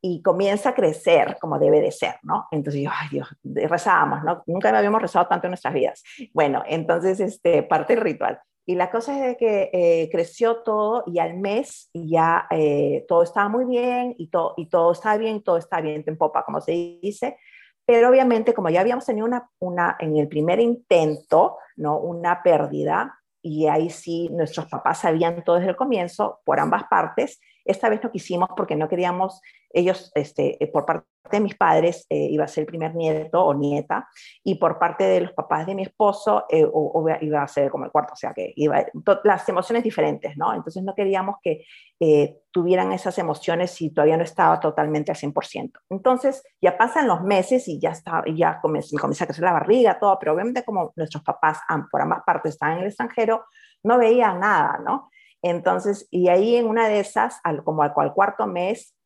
Y 0.00 0.20
comienza 0.20 0.70
a 0.70 0.74
crecer 0.74 1.38
como 1.40 1.60
debe 1.60 1.80
de 1.80 1.92
ser, 1.92 2.16
¿no? 2.22 2.48
Entonces 2.50 2.82
yo, 2.82 2.90
ay 2.92 3.08
Dios, 3.10 3.28
rezábamos, 3.44 4.24
¿no? 4.24 4.42
Nunca 4.46 4.76
habíamos 4.76 5.00
rezado 5.00 5.28
tanto 5.28 5.46
en 5.46 5.52
nuestras 5.52 5.74
vidas. 5.74 6.02
Bueno, 6.34 6.64
entonces, 6.66 7.20
este, 7.20 7.62
parte 7.62 7.94
del 7.94 8.02
ritual. 8.02 8.40
Y 8.68 8.74
la 8.74 8.90
cosa 8.90 9.14
es 9.16 9.24
de 9.24 9.36
que 9.36 9.70
eh, 9.72 10.08
creció 10.10 10.62
todo 10.64 11.04
y 11.06 11.20
al 11.20 11.38
mes 11.38 11.88
ya 11.94 12.48
eh, 12.50 13.04
todo 13.06 13.22
estaba 13.22 13.48
muy 13.48 13.64
bien 13.64 14.16
y, 14.18 14.28
todo 14.28 14.54
y 14.56 14.66
todo 14.66 14.90
está 14.90 15.16
bien, 15.16 15.42
todo 15.42 15.56
está 15.56 15.80
bien 15.80 16.02
en 16.04 16.18
popa, 16.18 16.44
como 16.44 16.60
se 16.60 16.72
dice. 17.00 17.38
Pero 17.84 18.08
obviamente, 18.10 18.52
como 18.52 18.68
ya 18.68 18.80
habíamos 18.80 19.06
tenido 19.06 19.24
una, 19.24 19.48
una, 19.60 19.96
en 20.00 20.16
el 20.16 20.26
primer 20.26 20.58
intento, 20.58 21.58
¿no? 21.76 22.00
una 22.00 22.42
pérdida, 22.42 23.16
y 23.40 23.68
ahí 23.68 23.88
sí 23.90 24.28
nuestros 24.32 24.66
papás 24.66 24.98
sabían 24.98 25.44
todo 25.44 25.56
desde 25.56 25.70
el 25.70 25.76
comienzo, 25.76 26.40
por 26.44 26.58
ambas 26.58 26.82
partes, 26.90 27.40
esta 27.66 27.88
vez 27.88 28.02
no 28.02 28.10
quisimos 28.10 28.48
porque 28.56 28.76
no 28.76 28.88
queríamos, 28.88 29.40
ellos, 29.70 30.10
este, 30.14 30.58
por 30.72 30.86
parte 30.86 31.06
de 31.30 31.40
mis 31.40 31.56
padres 31.56 32.06
eh, 32.08 32.28
iba 32.30 32.44
a 32.44 32.48
ser 32.48 32.62
el 32.62 32.66
primer 32.66 32.94
nieto 32.94 33.44
o 33.44 33.54
nieta, 33.54 34.08
y 34.44 34.56
por 34.56 34.78
parte 34.78 35.04
de 35.04 35.20
los 35.22 35.32
papás 35.32 35.66
de 35.66 35.74
mi 35.74 35.82
esposo 35.82 36.44
eh, 36.48 36.64
o, 36.70 37.04
iba 37.20 37.42
a 37.42 37.48
ser 37.48 37.70
como 37.70 37.84
el 37.84 37.90
cuarto, 37.90 38.12
o 38.14 38.16
sea 38.16 38.32
que 38.32 38.52
iba, 38.56 38.84
las 39.24 39.48
emociones 39.48 39.82
diferentes, 39.82 40.36
¿no? 40.36 40.54
Entonces 40.54 40.82
no 40.82 40.94
queríamos 40.94 41.36
que 41.42 41.64
eh, 42.00 42.38
tuvieran 42.50 42.92
esas 42.92 43.18
emociones 43.18 43.70
si 43.70 43.90
todavía 43.90 44.16
no 44.16 44.24
estaba 44.24 44.60
totalmente 44.60 45.10
al 45.10 45.18
100%. 45.18 45.72
Entonces 45.90 46.42
ya 46.60 46.76
pasan 46.76 47.08
los 47.08 47.22
meses 47.22 47.68
y 47.68 47.78
ya, 47.80 47.90
está, 47.90 48.22
ya 48.34 48.60
comienza, 48.60 48.96
comienza 48.98 49.24
a 49.24 49.26
crecer 49.26 49.44
la 49.44 49.52
barriga, 49.52 49.98
todo, 49.98 50.18
pero 50.18 50.32
obviamente 50.32 50.64
como 50.64 50.92
nuestros 50.96 51.22
papás 51.22 51.58
por 51.90 52.00
ambas 52.00 52.22
partes 52.24 52.54
estaban 52.54 52.76
en 52.76 52.82
el 52.82 52.88
extranjero, 52.88 53.44
no 53.82 53.98
veían 53.98 54.40
nada, 54.40 54.80
¿no? 54.84 55.10
Entonces, 55.50 56.08
y 56.10 56.28
ahí 56.28 56.56
en 56.56 56.66
una 56.66 56.88
de 56.88 56.98
esas, 56.98 57.40
al, 57.44 57.62
como 57.62 57.82
al, 57.82 57.92
cuarto 57.92 58.48
mes, 58.48 58.96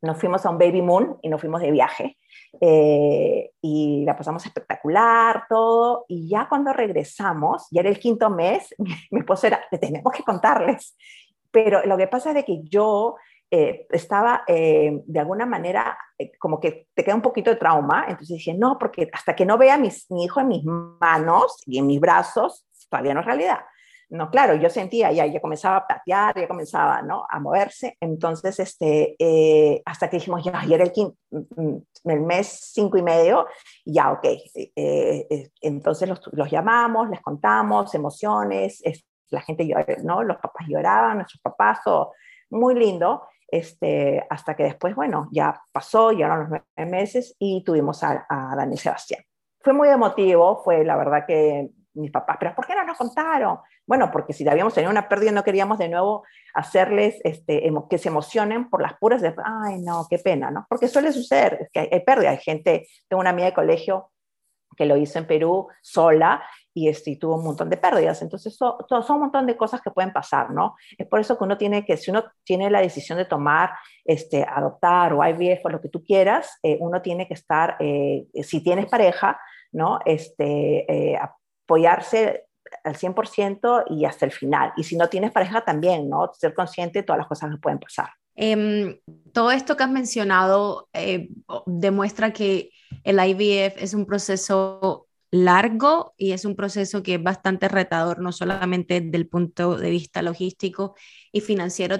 nos 0.00 0.18
fuimos 0.18 0.44
a 0.44 0.50
un 0.50 0.58
baby 0.58 0.82
moon 0.82 1.18
y 1.22 1.28
nos 1.28 1.40
fuimos 1.40 1.60
de 1.60 1.70
viaje 1.70 2.18
eh, 2.60 3.52
y 3.60 4.04
la 4.04 4.16
pasamos 4.16 4.44
espectacular, 4.44 5.44
todo. 5.48 6.04
Y 6.08 6.28
ya 6.28 6.48
cuando 6.48 6.72
regresamos, 6.72 7.68
ya 7.70 7.82
era 7.82 7.90
el 7.90 8.00
quinto 8.00 8.28
mes, 8.28 8.74
mi, 8.78 9.20
esposo 9.20 9.46
era, 9.46 9.60
tenemos 9.80 10.12
que 10.12 10.24
contarles. 10.24 10.96
Pero 11.52 11.86
lo 11.86 11.96
que 11.96 12.08
pasa 12.08 12.32
es 12.32 12.44
que 12.44 12.60
yo 12.64 13.14
eh, 13.48 13.86
estaba 13.90 14.42
eh, 14.48 15.00
de 15.06 15.20
alguna 15.20 15.46
manera 15.46 15.96
como 16.40 16.58
que 16.58 16.88
te 16.92 17.04
queda 17.04 17.14
un 17.14 17.22
poquito 17.22 17.50
de 17.50 17.56
trauma, 17.56 18.06
entonces 18.08 18.38
dije, 18.38 18.54
no, 18.54 18.78
porque 18.80 19.08
hasta 19.12 19.36
que 19.36 19.46
no 19.46 19.58
vea 19.58 19.78
mis, 19.78 20.10
mi 20.10 20.24
hijo 20.24 20.40
en 20.40 20.48
mis 20.48 20.64
manos 20.64 21.62
y 21.66 21.78
en 21.78 21.86
mis 21.86 22.00
brazos, 22.00 22.66
todavía 22.88 23.14
no 23.14 23.20
es 23.20 23.26
realidad. 23.26 23.60
No, 24.12 24.28
claro, 24.30 24.54
yo 24.56 24.68
sentía, 24.68 25.10
ya, 25.10 25.24
ya 25.24 25.40
comenzaba 25.40 25.78
a 25.78 25.86
patear, 25.86 26.38
ya 26.38 26.46
comenzaba, 26.46 27.00
¿no? 27.00 27.24
A 27.30 27.40
moverse. 27.40 27.96
Entonces, 27.98 28.60
este, 28.60 29.16
eh, 29.18 29.80
hasta 29.86 30.10
que 30.10 30.18
dijimos, 30.18 30.44
ya, 30.44 30.62
era 30.68 30.84
el, 30.84 30.92
mm, 31.30 31.38
mm, 31.56 31.82
el 32.04 32.20
mes 32.20 32.72
cinco 32.74 32.98
y 32.98 33.02
medio, 33.02 33.46
ya, 33.86 34.12
ok. 34.12 34.24
Eh, 34.24 34.74
eh, 34.76 35.48
entonces 35.62 36.10
los, 36.10 36.20
los, 36.32 36.50
llamamos, 36.50 37.08
les 37.08 37.22
contamos 37.22 37.94
emociones, 37.94 38.82
la 39.30 39.40
gente, 39.40 39.66
¿no? 40.04 40.22
Los 40.22 40.36
papás 40.36 40.66
lloraban, 40.68 41.16
nuestros 41.16 41.40
papás, 41.40 41.80
todo 41.82 42.12
muy 42.50 42.74
lindo. 42.74 43.22
Este, 43.48 44.26
hasta 44.28 44.54
que 44.54 44.64
después, 44.64 44.94
bueno, 44.94 45.28
ya 45.32 45.58
pasó, 45.72 46.12
llegaron 46.12 46.50
los 46.50 46.86
meses 46.86 47.34
y 47.38 47.64
tuvimos 47.64 48.04
a, 48.04 48.26
a 48.28 48.54
Dani 48.56 48.76
Sebastián. 48.76 49.22
Fue 49.60 49.72
muy 49.72 49.88
emotivo, 49.88 50.62
fue 50.62 50.84
la 50.84 50.96
verdad 50.96 51.24
que 51.26 51.70
mis 51.94 52.10
papás, 52.10 52.36
pero 52.38 52.54
¿por 52.54 52.66
qué 52.66 52.74
no 52.74 52.84
nos 52.84 52.96
contaron? 52.96 53.58
Bueno, 53.86 54.10
porque 54.10 54.32
si 54.32 54.48
habíamos 54.48 54.74
tenido 54.74 54.90
una 54.90 55.08
pérdida 55.08 55.32
no 55.32 55.44
queríamos 55.44 55.78
de 55.78 55.88
nuevo 55.88 56.24
hacerles 56.54 57.20
este, 57.24 57.70
que 57.88 57.98
se 57.98 58.08
emocionen 58.08 58.70
por 58.70 58.80
las 58.80 58.94
puras 58.98 59.20
de, 59.22 59.34
ay, 59.44 59.80
no, 59.80 60.06
qué 60.08 60.18
pena, 60.18 60.50
¿no? 60.50 60.66
Porque 60.68 60.88
suele 60.88 61.12
suceder, 61.12 61.58
es 61.62 61.70
que 61.70 61.88
hay, 61.92 62.00
pérdida, 62.00 62.30
hay 62.30 62.38
gente, 62.38 62.86
tengo 63.08 63.20
una 63.20 63.30
amiga 63.30 63.46
de 63.46 63.54
colegio 63.54 64.10
que 64.76 64.86
lo 64.86 64.96
hizo 64.96 65.18
en 65.18 65.26
Perú 65.26 65.68
sola 65.82 66.42
y, 66.74 66.88
este, 66.88 67.16
tuvo 67.16 67.36
un 67.36 67.44
montón 67.44 67.68
de 67.68 67.76
pérdidas. 67.76 68.22
Entonces, 68.22 68.56
son 68.56 68.76
un 68.88 69.20
montón 69.20 69.46
de 69.46 69.56
cosas 69.56 69.82
que 69.82 69.90
pueden 69.90 70.12
pasar, 70.12 70.50
¿no? 70.50 70.74
Es 70.96 71.06
por 71.06 71.20
eso 71.20 71.36
que 71.36 71.44
uno 71.44 71.58
tiene 71.58 71.84
que, 71.84 71.96
si 71.98 72.10
uno 72.10 72.24
tiene 72.44 72.70
la 72.70 72.80
decisión 72.80 73.18
de 73.18 73.26
tomar, 73.26 73.72
este, 74.04 74.42
adoptar 74.42 75.12
o 75.12 75.22
IVF 75.24 75.66
o 75.66 75.68
lo 75.68 75.80
que 75.80 75.90
tú 75.90 76.02
quieras, 76.02 76.58
eh, 76.62 76.78
uno 76.80 77.02
tiene 77.02 77.28
que 77.28 77.34
estar, 77.34 77.76
eh, 77.80 78.26
si 78.42 78.62
tienes 78.62 78.86
pareja, 78.86 79.38
¿no? 79.72 80.00
Este, 80.04 81.12
eh, 81.12 81.18
apoyarse 81.64 82.46
al 82.84 82.96
100% 82.96 83.84
y 83.90 84.04
hasta 84.04 84.26
el 84.26 84.32
final. 84.32 84.72
Y 84.76 84.84
si 84.84 84.96
no 84.96 85.08
tienes 85.08 85.32
pareja 85.32 85.64
también, 85.64 86.08
¿no? 86.08 86.30
Ser 86.32 86.54
consciente 86.54 87.00
de 87.00 87.02
todas 87.04 87.18
las 87.18 87.28
cosas 87.28 87.50
que 87.50 87.58
pueden 87.58 87.78
pasar. 87.78 88.10
Em, 88.34 88.98
todo 89.32 89.50
esto 89.50 89.76
que 89.76 89.84
has 89.84 89.90
mencionado 89.90 90.88
eh, 90.94 91.28
demuestra 91.66 92.32
que 92.32 92.70
el 93.04 93.18
IVF 93.18 93.76
es 93.82 93.92
un 93.94 94.06
proceso 94.06 95.06
largo 95.30 96.14
y 96.16 96.32
es 96.32 96.44
un 96.44 96.54
proceso 96.54 97.02
que 97.02 97.14
es 97.14 97.22
bastante 97.22 97.68
retador, 97.68 98.20
no 98.20 98.32
solamente 98.32 99.00
desde 99.00 99.16
el 99.16 99.28
punto 99.28 99.76
de 99.76 99.90
vista 99.90 100.22
logístico 100.22 100.94
y 101.32 101.40
financiero, 101.40 101.96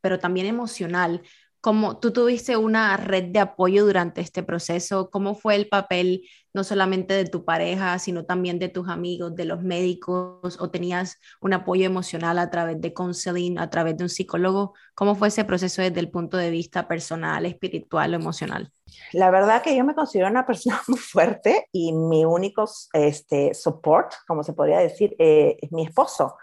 pero 0.00 0.18
también 0.18 0.46
emocional, 0.46 1.22
¿Cómo 1.64 1.98
tú 1.98 2.12
tuviste 2.12 2.58
una 2.58 2.94
red 2.98 3.32
de 3.32 3.38
apoyo 3.38 3.86
durante 3.86 4.20
este 4.20 4.42
proceso? 4.42 5.08
¿Cómo 5.08 5.34
fue 5.34 5.56
el 5.56 5.66
papel 5.66 6.28
no 6.52 6.62
solamente 6.62 7.14
de 7.14 7.24
tu 7.24 7.46
pareja, 7.46 7.98
sino 7.98 8.26
también 8.26 8.58
de 8.58 8.68
tus 8.68 8.90
amigos, 8.90 9.34
de 9.34 9.46
los 9.46 9.62
médicos? 9.62 10.58
¿O 10.60 10.68
tenías 10.68 11.18
un 11.40 11.54
apoyo 11.54 11.86
emocional 11.86 12.38
a 12.38 12.50
través 12.50 12.82
de 12.82 12.92
counseling, 12.92 13.58
a 13.58 13.70
través 13.70 13.96
de 13.96 14.04
un 14.04 14.10
psicólogo? 14.10 14.74
¿Cómo 14.94 15.14
fue 15.14 15.28
ese 15.28 15.46
proceso 15.46 15.80
desde 15.80 16.00
el 16.00 16.10
punto 16.10 16.36
de 16.36 16.50
vista 16.50 16.86
personal, 16.86 17.46
espiritual 17.46 18.12
o 18.12 18.16
emocional? 18.16 18.70
La 19.14 19.30
verdad 19.30 19.62
que 19.62 19.74
yo 19.74 19.84
me 19.86 19.94
considero 19.94 20.28
una 20.28 20.44
persona 20.46 20.82
muy 20.86 20.98
fuerte 20.98 21.68
y 21.72 21.94
mi 21.94 22.26
único 22.26 22.68
este, 22.92 23.54
support, 23.54 24.12
como 24.26 24.42
se 24.42 24.52
podría 24.52 24.80
decir, 24.80 25.16
eh, 25.18 25.56
es 25.62 25.72
mi 25.72 25.86
esposo. 25.86 26.36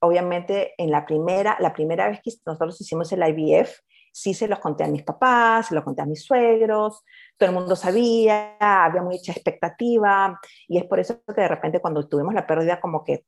Obviamente, 0.00 0.74
en 0.76 0.90
la 0.90 1.06
primera, 1.06 1.56
la 1.58 1.72
primera 1.72 2.06
vez 2.10 2.20
que 2.22 2.32
nosotros 2.44 2.78
hicimos 2.82 3.10
el 3.12 3.22
IVF, 3.26 3.70
sí 4.12 4.34
se 4.34 4.48
los 4.48 4.58
conté 4.58 4.84
a 4.84 4.88
mis 4.88 5.02
papás, 5.02 5.66
se 5.66 5.74
los 5.74 5.84
conté 5.84 6.02
a 6.02 6.06
mis 6.06 6.24
suegros, 6.24 7.04
todo 7.36 7.48
el 7.48 7.54
mundo 7.54 7.76
sabía, 7.76 8.56
había 8.58 9.02
mucha 9.02 9.32
expectativa 9.32 10.38
y 10.66 10.78
es 10.78 10.84
por 10.84 11.00
eso 11.00 11.20
que 11.26 11.40
de 11.40 11.48
repente 11.48 11.80
cuando 11.80 12.06
tuvimos 12.08 12.34
la 12.34 12.46
pérdida 12.46 12.80
como 12.80 13.04
que, 13.04 13.24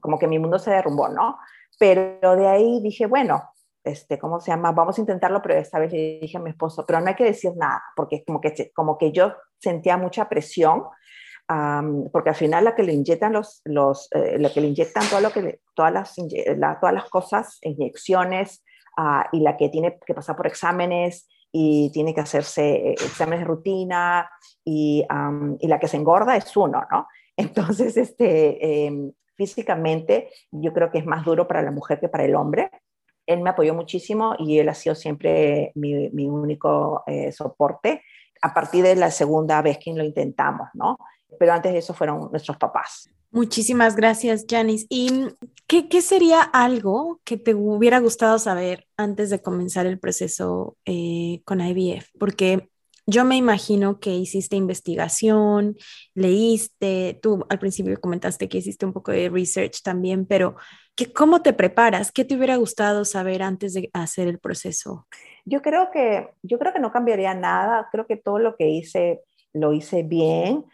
como 0.00 0.18
que 0.18 0.26
mi 0.26 0.38
mundo 0.38 0.58
se 0.58 0.70
derrumbó, 0.70 1.08
¿no? 1.08 1.38
Pero 1.78 2.36
de 2.36 2.46
ahí 2.46 2.80
dije, 2.82 3.06
bueno, 3.06 3.42
este, 3.84 4.18
¿cómo 4.18 4.40
se 4.40 4.50
llama? 4.50 4.72
Vamos 4.72 4.96
a 4.96 5.00
intentarlo, 5.00 5.42
pero 5.42 5.54
esta 5.54 5.78
vez 5.78 5.92
le 5.92 6.18
dije 6.20 6.38
a 6.38 6.40
mi 6.40 6.50
esposo, 6.50 6.84
pero 6.86 7.00
no 7.00 7.08
hay 7.08 7.14
que 7.14 7.24
decir 7.24 7.52
nada, 7.56 7.82
porque 7.94 8.24
como 8.24 8.40
que, 8.40 8.72
como 8.74 8.96
que 8.96 9.12
yo 9.12 9.34
sentía 9.58 9.96
mucha 9.96 10.28
presión, 10.28 10.84
porque 12.12 12.30
al 12.30 12.34
final 12.34 12.64
la 12.64 12.74
que 12.74 12.82
le 12.82 12.94
inyectan 12.94 13.34
los, 13.34 13.60
los 13.64 14.08
eh, 14.12 14.38
la 14.38 14.50
que 14.50 14.62
le 14.62 14.68
inyectan 14.68 15.06
todo 15.10 15.20
lo 15.20 15.30
que 15.30 15.60
todas, 15.74 15.92
las, 15.92 16.14
todas 16.14 16.94
las 16.94 17.10
cosas, 17.10 17.58
inyecciones, 17.60 18.64
uh, 18.96 19.24
y 19.32 19.40
la 19.40 19.56
que 19.56 19.68
tiene 19.68 19.98
que 20.04 20.14
pasar 20.14 20.36
por 20.36 20.46
exámenes 20.46 21.28
y 21.52 21.90
tiene 21.92 22.14
que 22.14 22.20
hacerse 22.20 22.90
eh, 22.90 22.92
exámenes 22.92 23.40
de 23.40 23.46
rutina, 23.46 24.28
y, 24.64 25.06
y, 25.60 25.68
la 25.68 25.78
que 25.78 25.88
se 25.88 25.96
engorda 25.96 26.36
es 26.36 26.56
uno, 26.56 26.84
¿no? 26.90 27.06
Entonces, 27.36 27.96
este, 27.96 28.86
em, 28.86 29.12
físicamente, 29.36 30.30
yo 30.50 30.72
creo 30.72 30.90
que 30.90 30.98
es 30.98 31.06
más 31.06 31.24
duro 31.24 31.46
para 31.46 31.62
la 31.62 31.70
mujer 31.70 32.00
que 32.00 32.08
para 32.08 32.24
el 32.24 32.34
hombre 32.34 32.70
él 33.26 33.40
me 33.40 33.50
apoyó 33.50 33.74
muchísimo 33.74 34.34
y 34.38 34.58
él 34.58 34.68
ha 34.68 34.74
sido 34.74 34.94
siempre 34.94 35.72
mi, 35.74 36.10
mi 36.10 36.26
único 36.26 37.02
eh, 37.06 37.32
soporte 37.32 38.02
a 38.42 38.52
partir 38.52 38.84
de 38.84 38.96
la 38.96 39.10
segunda 39.10 39.62
vez 39.62 39.78
que 39.78 39.92
lo 39.94 40.04
intentamos, 40.04 40.68
¿no? 40.74 40.98
Pero 41.38 41.52
antes 41.52 41.72
de 41.72 41.78
eso 41.78 41.94
fueron 41.94 42.30
nuestros 42.30 42.58
papás. 42.58 43.08
Muchísimas 43.34 43.96
gracias, 43.96 44.46
Janice. 44.48 44.86
¿Y 44.88 45.26
qué, 45.66 45.88
qué, 45.88 46.02
sería 46.02 46.40
algo 46.40 47.20
que 47.24 47.36
te 47.36 47.52
hubiera 47.52 47.98
gustado 47.98 48.38
saber 48.38 48.86
antes 48.96 49.28
de 49.28 49.42
comenzar 49.42 49.86
el 49.86 49.98
proceso 49.98 50.76
eh, 50.84 51.42
con 51.44 51.60
IVF? 51.60 52.10
Porque 52.16 52.70
yo 53.08 53.24
me 53.24 53.34
imagino 53.34 53.98
que 53.98 54.10
hiciste 54.10 54.54
investigación, 54.54 55.74
leíste, 56.14 57.18
tú 57.20 57.44
al 57.48 57.58
principio 57.58 58.00
comentaste 58.00 58.48
que 58.48 58.58
hiciste 58.58 58.86
un 58.86 58.92
poco 58.92 59.10
de 59.10 59.28
research 59.28 59.82
también, 59.82 60.26
pero 60.26 60.54
¿qué, 60.94 61.12
¿cómo 61.12 61.42
te 61.42 61.52
preparas? 61.52 62.12
¿Qué 62.12 62.24
te 62.24 62.36
hubiera 62.36 62.54
gustado 62.54 63.04
saber 63.04 63.42
antes 63.42 63.74
de 63.74 63.90
hacer 63.94 64.28
el 64.28 64.38
proceso? 64.38 65.08
Yo 65.44 65.60
creo 65.60 65.90
que, 65.90 66.28
yo 66.44 66.60
creo 66.60 66.72
que 66.72 66.78
no 66.78 66.92
cambiaría 66.92 67.34
nada, 67.34 67.88
creo 67.90 68.06
que 68.06 68.16
todo 68.16 68.38
lo 68.38 68.54
que 68.54 68.68
hice 68.70 69.22
lo 69.52 69.72
hice 69.72 70.02
bien. 70.04 70.64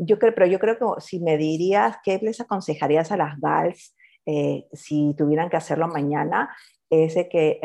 Yo 0.00 0.18
creo, 0.18 0.34
pero 0.34 0.46
yo 0.46 0.58
creo 0.58 0.78
que 0.78 1.00
si 1.00 1.20
me 1.20 1.36
dirías 1.36 1.96
qué 2.04 2.18
les 2.22 2.40
aconsejarías 2.40 3.12
a 3.12 3.16
las 3.16 3.38
GALs 3.40 3.94
eh, 4.26 4.66
si 4.72 5.14
tuvieran 5.16 5.48
que 5.48 5.56
hacerlo 5.56 5.88
mañana, 5.88 6.54
es 6.90 7.14
que 7.30 7.60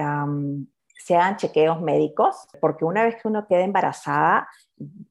se 1.04 1.16
hagan 1.16 1.38
chequeos 1.38 1.82
médicos, 1.82 2.48
porque 2.60 2.86
una 2.86 3.04
vez 3.04 3.16
que 3.16 3.28
uno 3.28 3.48
queda 3.48 3.62
embarazada, 3.62 4.48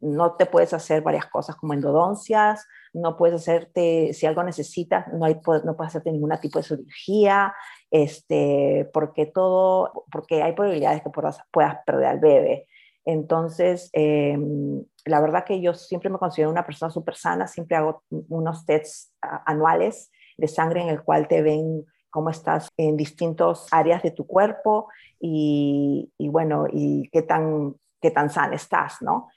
no 0.01 0.37
te 0.37 0.47
puedes 0.47 0.73
hacer 0.73 1.03
varias 1.03 1.27
cosas 1.27 1.57
como 1.57 1.75
endodoncias, 1.75 2.67
no 2.93 3.17
puedes 3.17 3.41
hacerte, 3.41 4.13
si 4.13 4.27
algo 4.27 4.43
necesitas, 4.43 5.07
no, 5.13 5.27
hay, 5.27 5.35
no 5.65 5.77
puedes 5.77 5.91
hacerte 5.91 6.13
ningún 6.13 6.33
tipo 6.41 6.59
de 6.59 6.65
cirugía, 6.65 7.55
este, 7.91 8.89
porque 8.93 9.27
todo, 9.27 10.05
porque 10.11 10.43
hay 10.43 10.53
probabilidades 10.53 11.03
que 11.03 11.11
puedas, 11.11 11.41
puedas 11.51 11.79
perder 11.85 12.07
al 12.07 12.21
bebé. 12.21 12.69
Entonces, 13.05 13.91
em, 13.93 14.85
la 15.05 15.21
verdad 15.21 15.45
que 15.45 15.61
yo 15.61 15.75
siempre 15.75 16.11
me 16.11 16.19
considero 16.19 16.51
una 16.51 16.67
persona 16.67 16.91
súper 16.91 17.17
sana, 17.17 17.47
siempre 17.47 17.77
hago 17.77 18.03
unos 18.29 18.67
tests 18.67 19.13
anuales 19.21 20.11
de 20.37 20.49
sangre 20.49 20.83
en 20.83 20.89
el 20.89 21.03
cual 21.03 21.29
te 21.29 21.43
ven 21.43 21.85
cómo 22.11 22.31
estás 22.31 22.69
en 22.77 22.97
distintas 22.97 23.67
áreas 23.71 24.03
de 24.03 24.11
tu 24.11 24.27
cuerpo 24.27 24.89
y, 25.19 26.11
bueno, 26.19 26.67
y 26.71 27.09
qué 27.13 27.23
tan, 27.23 27.75
qué 28.01 28.11
tan 28.11 28.31
sana 28.31 28.57
estás, 28.57 29.01
¿no? 29.01 29.29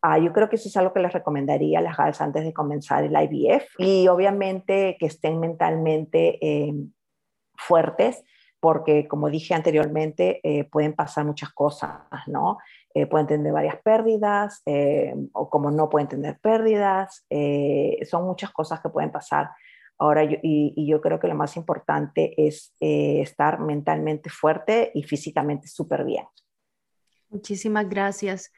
Ah, 0.00 0.18
yo 0.18 0.32
creo 0.32 0.48
que 0.48 0.56
eso 0.56 0.68
es 0.68 0.76
algo 0.76 0.92
que 0.92 1.00
les 1.00 1.12
recomendaría 1.12 1.78
a 1.78 1.82
las 1.82 1.96
GALs 1.96 2.20
antes 2.20 2.44
de 2.44 2.52
comenzar 2.52 3.04
el 3.04 3.12
IVF 3.14 3.64
y 3.78 4.08
obviamente 4.08 4.96
que 4.98 5.06
estén 5.06 5.38
mentalmente 5.38 6.38
em, 6.40 6.92
fuertes 7.54 8.24
porque 8.62 9.08
como 9.08 9.28
dije 9.28 9.54
anteriormente 9.54 10.40
eh, 10.44 10.62
pueden 10.70 10.94
pasar 10.94 11.24
muchas 11.24 11.50
cosas, 11.52 12.00
¿no? 12.28 12.58
Eh, 12.94 13.06
pueden 13.06 13.26
tener 13.26 13.52
varias 13.52 13.76
pérdidas 13.82 14.62
em, 14.66 15.28
o 15.32 15.50
como 15.50 15.72
no 15.72 15.88
pueden 15.88 16.06
tener 16.06 16.38
pérdidas, 16.38 17.26
eh, 17.28 17.98
son 18.08 18.24
muchas 18.24 18.52
cosas 18.52 18.80
que 18.80 18.88
pueden 18.88 19.10
pasar 19.10 19.50
Ahora, 20.02 20.24
y, 20.24 20.74
yo 20.84 21.00
creo 21.00 21.20
que 21.20 21.28
lo 21.28 21.36
más 21.36 21.56
importante 21.56 22.34
es 22.36 22.74
eh, 22.80 23.20
estar 23.20 23.60
mentalmente 23.60 24.30
fuerte 24.30 24.90
y 24.94 25.04
físicamente 25.04 25.68
súper 25.68 26.04
bien. 26.04 26.24
Muchísimas 27.28 27.88
gracias. 27.88 28.52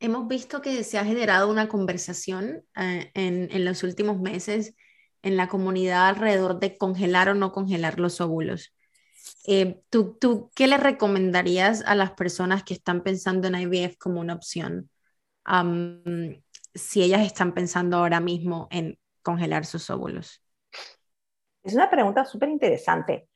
hemos 0.00 0.26
visto 0.26 0.60
que 0.60 0.82
se 0.82 0.98
ha 0.98 1.04
generado 1.04 1.48
una 1.48 1.68
conversación 1.68 2.64
eh, 2.74 3.12
en, 3.14 3.48
en, 3.52 3.64
los 3.64 3.84
últimos 3.84 4.20
meses 4.20 4.74
en 5.22 5.36
la 5.36 5.46
comunidad 5.46 6.08
alrededor 6.08 6.58
de 6.58 6.76
congelar 6.76 7.28
o 7.28 7.34
no 7.34 7.52
congelar 7.52 8.00
los 8.00 8.20
óvulos. 8.20 8.74
Eh, 9.46 9.82
¿tú, 9.90 10.16
¿tú, 10.20 10.50
qué 10.54 10.66
le 10.66 10.76
recomendarías 10.76 11.82
a 11.86 11.94
las 11.94 12.12
personas 12.12 12.64
que 12.64 12.74
están 12.74 13.02
pensando 13.02 13.48
en 13.48 13.54
IVF 13.54 13.96
como 13.98 14.20
una 14.20 14.34
opción? 14.34 14.90
si 16.74 17.02
ellas 17.02 17.20
están 17.20 17.52
pensando 17.52 17.98
ahora 17.98 18.18
mismo 18.18 18.66
en 18.70 18.98
congelar 19.22 19.66
sus 19.66 19.90
óvulos? 19.90 20.42
Es 21.62 21.74
una 21.74 21.90
pregunta 21.90 22.24
súper 22.24 22.48
interesante. 22.48 23.28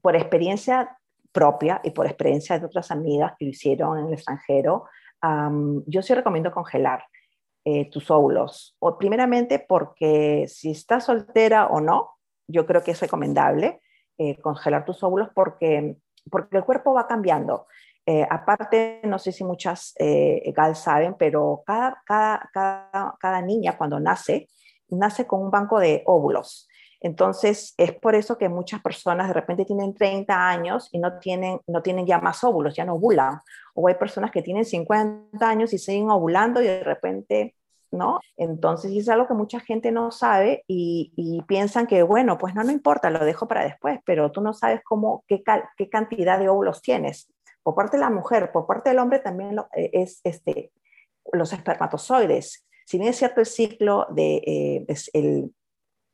por 0.00 0.16
experiencia 0.16 0.96
propia 1.32 1.80
y 1.82 1.90
por 1.90 2.06
experiencia 2.06 2.58
de 2.58 2.66
otras 2.66 2.90
amigas 2.92 3.32
que 3.36 3.46
lo 3.46 3.50
hicieron 3.50 3.98
en 3.98 4.06
el 4.06 4.12
extranjero, 4.14 4.84
yo 5.86 6.02
sí 6.02 6.14
recomiendo 6.14 6.52
congelar 6.52 7.04
eh, 7.64 7.88
tus 7.90 8.10
óvulos. 8.10 8.76
O 8.80 8.98
primeramente 8.98 9.58
porque 9.60 10.46
si 10.48 10.72
estás 10.72 11.04
soltera 11.04 11.66
o 11.66 11.80
no, 11.80 12.10
yo 12.48 12.66
creo 12.66 12.82
que 12.82 12.90
es 12.90 13.00
recomendable 13.00 13.81
eh, 14.18 14.38
congelar 14.40 14.84
tus 14.84 15.02
óvulos 15.02 15.28
porque, 15.34 15.96
porque 16.30 16.56
el 16.56 16.64
cuerpo 16.64 16.94
va 16.94 17.06
cambiando. 17.06 17.66
Eh, 18.04 18.26
aparte, 18.28 19.00
no 19.04 19.18
sé 19.18 19.30
si 19.30 19.44
muchas 19.44 19.94
eh, 19.98 20.52
GAL 20.56 20.74
saben, 20.74 21.14
pero 21.18 21.62
cada, 21.64 22.02
cada, 22.04 22.50
cada, 22.52 23.14
cada, 23.20 23.42
niña 23.42 23.78
cuando 23.78 24.00
nace, 24.00 24.48
nace 24.88 25.26
con 25.26 25.40
un 25.40 25.50
banco 25.50 25.78
de 25.78 26.02
óvulos. 26.06 26.68
Entonces, 27.00 27.74
es 27.78 27.92
por 27.92 28.14
eso 28.14 28.38
que 28.38 28.48
muchas 28.48 28.80
personas 28.80 29.28
de 29.28 29.34
repente 29.34 29.64
tienen 29.64 29.94
30 29.94 30.48
años 30.48 30.88
y 30.92 30.98
no 30.98 31.18
tienen, 31.18 31.60
no 31.66 31.82
tienen 31.82 32.06
ya 32.06 32.18
más 32.18 32.44
óvulos, 32.44 32.76
ya 32.76 32.84
no 32.84 32.94
ovulan. 32.94 33.40
O 33.74 33.88
hay 33.88 33.94
personas 33.94 34.30
que 34.30 34.42
tienen 34.42 34.64
50 34.64 35.48
años 35.48 35.72
y 35.72 35.78
siguen 35.78 36.10
ovulando 36.10 36.62
y 36.62 36.66
de 36.66 36.84
repente, 36.84 37.56
¿no? 37.92 38.18
Entonces, 38.36 38.90
es 38.92 39.08
algo 39.08 39.28
que 39.28 39.34
mucha 39.34 39.60
gente 39.60 39.92
no 39.92 40.10
sabe 40.10 40.64
y, 40.66 41.42
piensan 41.46 41.86
que, 41.86 42.02
bueno, 42.02 42.38
pues 42.38 42.54
no, 42.54 42.64
no 42.64 42.72
importa, 42.72 43.10
lo 43.10 43.24
dejo 43.24 43.46
para 43.46 43.64
después, 43.64 44.00
pero 44.04 44.32
tú 44.32 44.40
no 44.40 44.52
sabes 44.52 44.80
cómo, 44.84 45.24
qué, 45.28 45.42
qué 45.76 45.88
cantidad 45.88 46.38
de 46.38 46.48
óvulos 46.48 46.82
tienes 46.82 47.28
por 47.62 47.74
parte 47.74 47.96
de 47.96 48.02
la 48.02 48.10
mujer, 48.10 48.50
por 48.52 48.66
parte 48.66 48.90
del 48.90 48.98
hombre 48.98 49.20
también 49.20 49.58
eh, 49.76 49.90
es 49.92 50.20
este, 50.24 50.72
los 51.32 51.52
espermatozoides. 51.52 52.66
Si 52.86 52.98
bien 52.98 53.10
es 53.10 53.16
cierto 53.16 53.40
el 53.40 53.46
ciclo 53.46 54.06
de 54.10 54.36
eh, 54.36 54.86
el, 55.12 55.52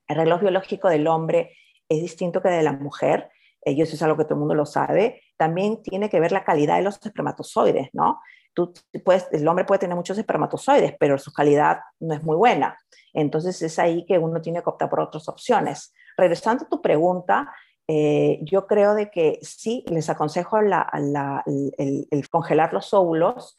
reloj 0.08 0.40
biológico 0.40 0.88
del 0.88 1.06
hombre 1.06 1.54
es 1.88 2.00
distinto 2.00 2.42
que 2.42 2.48
de 2.48 2.62
la 2.62 2.72
mujer, 2.72 3.30
eh, 3.64 3.72
y 3.72 3.82
eso 3.82 3.94
es 3.94 4.02
algo 4.02 4.16
que 4.16 4.24
todo 4.24 4.34
el 4.34 4.40
mundo 4.40 4.54
lo 4.54 4.66
sabe, 4.66 5.22
también 5.36 5.82
tiene 5.82 6.08
que 6.08 6.20
ver 6.20 6.32
la 6.32 6.44
calidad 6.44 6.76
de 6.76 6.82
los 6.82 7.04
espermatozoides, 7.04 7.88
¿no? 7.92 8.20
Tú 8.58 8.74
puedes, 9.04 9.28
el 9.30 9.46
hombre 9.46 9.64
puede 9.64 9.78
tener 9.78 9.94
muchos 9.94 10.18
espermatozoides, 10.18 10.96
pero 10.98 11.16
su 11.16 11.32
calidad 11.32 11.78
no 12.00 12.12
es 12.12 12.24
muy 12.24 12.34
buena. 12.34 12.76
Entonces 13.12 13.62
es 13.62 13.78
ahí 13.78 14.04
que 14.04 14.18
uno 14.18 14.40
tiene 14.40 14.60
que 14.64 14.68
optar 14.68 14.90
por 14.90 14.98
otras 14.98 15.28
opciones. 15.28 15.94
Regresando 16.16 16.64
a 16.64 16.68
tu 16.68 16.82
pregunta, 16.82 17.54
eh, 17.86 18.40
yo 18.42 18.66
creo 18.66 18.96
de 18.96 19.12
que 19.12 19.38
sí, 19.42 19.84
les 19.86 20.10
aconsejo 20.10 20.58
el, 20.58 20.74
congelar 22.32 22.72
los 22.72 22.92
óvulos 22.92 23.56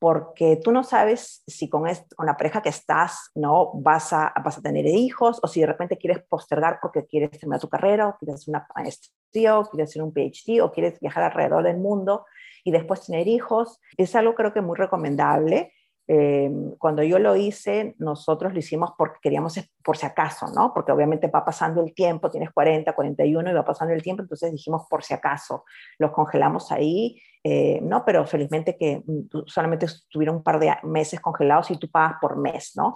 porque 0.00 0.56
tú 0.56 0.72
no 0.72 0.82
sabes 0.82 1.44
si 1.46 1.68
con, 1.68 1.84
con 2.16 2.26
la 2.26 2.36
pareja 2.36 2.60
que 2.60 2.70
estás 2.70 3.30
no 3.36 3.70
vas 3.74 4.12
a, 4.12 4.34
vas 4.44 4.58
a 4.58 4.62
tener 4.62 4.84
hijos 4.84 5.38
o 5.44 5.46
si 5.46 5.60
de 5.60 5.66
repente 5.66 5.96
quieres 5.96 6.24
postergar 6.28 6.80
porque 6.82 7.06
quieres 7.06 7.38
terminar 7.38 7.60
tu 7.60 7.68
carrera 7.68 8.08
o 8.08 8.16
quieres 8.18 8.40
hacer 8.40 8.50
una 8.50 8.66
maestría 8.74 9.60
o 9.60 9.64
quieres 9.64 9.90
hacer 9.90 10.02
un 10.02 10.12
PhD 10.12 10.60
o 10.60 10.72
quieres 10.72 10.98
viajar 10.98 11.22
alrededor 11.22 11.62
del 11.62 11.76
mundo 11.76 12.26
y 12.64 12.70
después 12.70 13.06
tener 13.06 13.28
hijos. 13.28 13.80
Es 13.96 14.14
algo 14.14 14.34
creo 14.34 14.52
que 14.52 14.60
muy 14.60 14.76
recomendable. 14.76 15.72
Em, 16.12 16.72
cuando 16.76 17.04
yo 17.04 17.20
lo 17.20 17.36
hice, 17.36 17.94
nosotros 17.98 18.52
lo 18.52 18.58
hicimos 18.58 18.90
porque 18.98 19.20
queríamos, 19.22 19.60
por 19.84 19.96
si 19.96 20.06
acaso, 20.06 20.48
¿no? 20.52 20.74
Porque 20.74 20.90
obviamente 20.90 21.28
va 21.28 21.44
pasando 21.44 21.80
el 21.84 21.94
tiempo, 21.94 22.28
tienes 22.28 22.50
40, 22.50 22.92
41 22.94 23.48
y 23.48 23.54
va 23.54 23.64
pasando 23.64 23.94
el 23.94 24.02
tiempo, 24.02 24.22
entonces 24.22 24.50
dijimos 24.50 24.88
por 24.90 25.04
si 25.04 25.14
acaso, 25.14 25.64
los 25.98 26.10
congelamos 26.10 26.72
ahí, 26.72 27.22
eh, 27.44 27.78
¿no? 27.82 28.04
Pero 28.04 28.26
felizmente 28.26 28.76
que 28.76 29.04
mm, 29.06 29.46
solamente 29.46 29.86
estuvieron 29.86 30.36
un 30.36 30.42
par 30.42 30.58
de 30.58 30.74
meses 30.82 31.20
congelados 31.20 31.70
y 31.70 31.76
tú 31.76 31.88
pagas 31.88 32.16
por 32.20 32.36
mes, 32.36 32.72
¿no? 32.74 32.94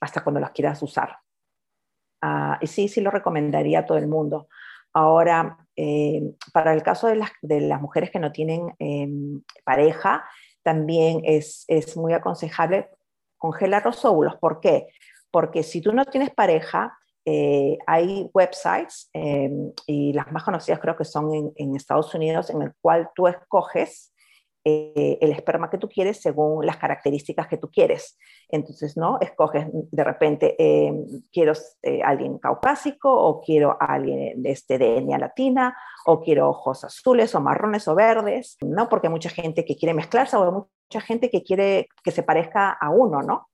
Hasta 0.00 0.24
cuando 0.24 0.40
los 0.40 0.50
quieras 0.50 0.82
usar. 0.82 1.18
Ah, 2.20 2.58
y 2.60 2.66
sí, 2.66 2.88
sí 2.88 3.00
lo 3.00 3.12
recomendaría 3.12 3.78
a 3.78 3.86
todo 3.86 3.98
el 3.98 4.08
mundo. 4.08 4.48
Ahora, 4.96 5.58
eh, 5.76 6.22
para 6.54 6.72
el 6.72 6.82
caso 6.82 7.06
de 7.06 7.16
las, 7.16 7.30
de 7.42 7.60
las, 7.60 7.82
mujeres 7.82 8.10
que 8.10 8.18
no 8.18 8.32
tienen 8.32 8.74
em, 8.78 9.42
pareja, 9.62 10.24
también 10.62 11.20
es, 11.22 11.66
es, 11.68 11.98
muy 11.98 12.14
aconsejable 12.14 12.88
congelar 13.36 13.84
los 13.84 14.02
óvulos. 14.06 14.36
¿Por 14.36 14.58
qué? 14.58 14.86
Porque 15.30 15.62
si 15.64 15.82
tú 15.82 15.92
no 15.92 16.06
tienes 16.06 16.30
pareja, 16.30 16.96
eh, 17.26 17.76
hay 17.86 18.30
websites, 18.32 19.10
em, 19.12 19.70
y 19.86 20.14
las 20.14 20.32
más 20.32 20.44
conocidas 20.44 20.80
creo 20.80 20.96
que 20.96 21.04
son 21.04 21.34
en, 21.34 21.52
en, 21.56 21.76
Estados 21.76 22.14
Unidos, 22.14 22.48
en 22.48 22.62
el 22.62 22.72
cual 22.80 23.10
tú 23.14 23.26
escoges 23.26 24.14
eh, 24.68 25.16
el 25.20 25.30
esperma 25.30 25.70
que 25.70 25.78
tú 25.78 25.88
quieres 25.88 26.20
según 26.20 26.66
las 26.66 26.76
características 26.76 27.46
que 27.46 27.56
tú 27.56 27.70
quieres. 27.70 28.18
Entonces, 28.48 28.96
¿no? 28.96 29.16
Escoges 29.20 29.68
de 29.70 30.02
repente, 30.02 30.56
eh, 30.58 30.92
quiero 31.32 31.52
eh, 31.84 32.02
alguien 32.02 32.38
caucásico 32.38 33.08
o 33.08 33.40
quiero 33.40 33.76
alguien 33.78 34.42
de, 34.42 34.50
este, 34.50 34.76
de 34.76 34.98
etnia 34.98 35.18
latina 35.18 35.76
o 36.06 36.20
quiero 36.20 36.48
ojos 36.48 36.82
azules 36.82 37.32
o 37.36 37.40
marrones 37.40 37.86
o 37.86 37.94
verdes, 37.94 38.56
¿no? 38.60 38.88
Porque 38.88 39.06
hay 39.06 39.12
mucha 39.12 39.30
gente 39.30 39.64
que 39.64 39.76
quiere 39.76 39.94
mezclarse 39.94 40.36
o 40.36 40.44
hay 40.44 40.50
mucha 40.50 41.00
gente 41.00 41.30
que 41.30 41.44
quiere 41.44 41.86
que 42.02 42.10
se 42.10 42.24
parezca 42.24 42.72
a 42.72 42.90
uno, 42.90 43.22
¿no? 43.22 43.46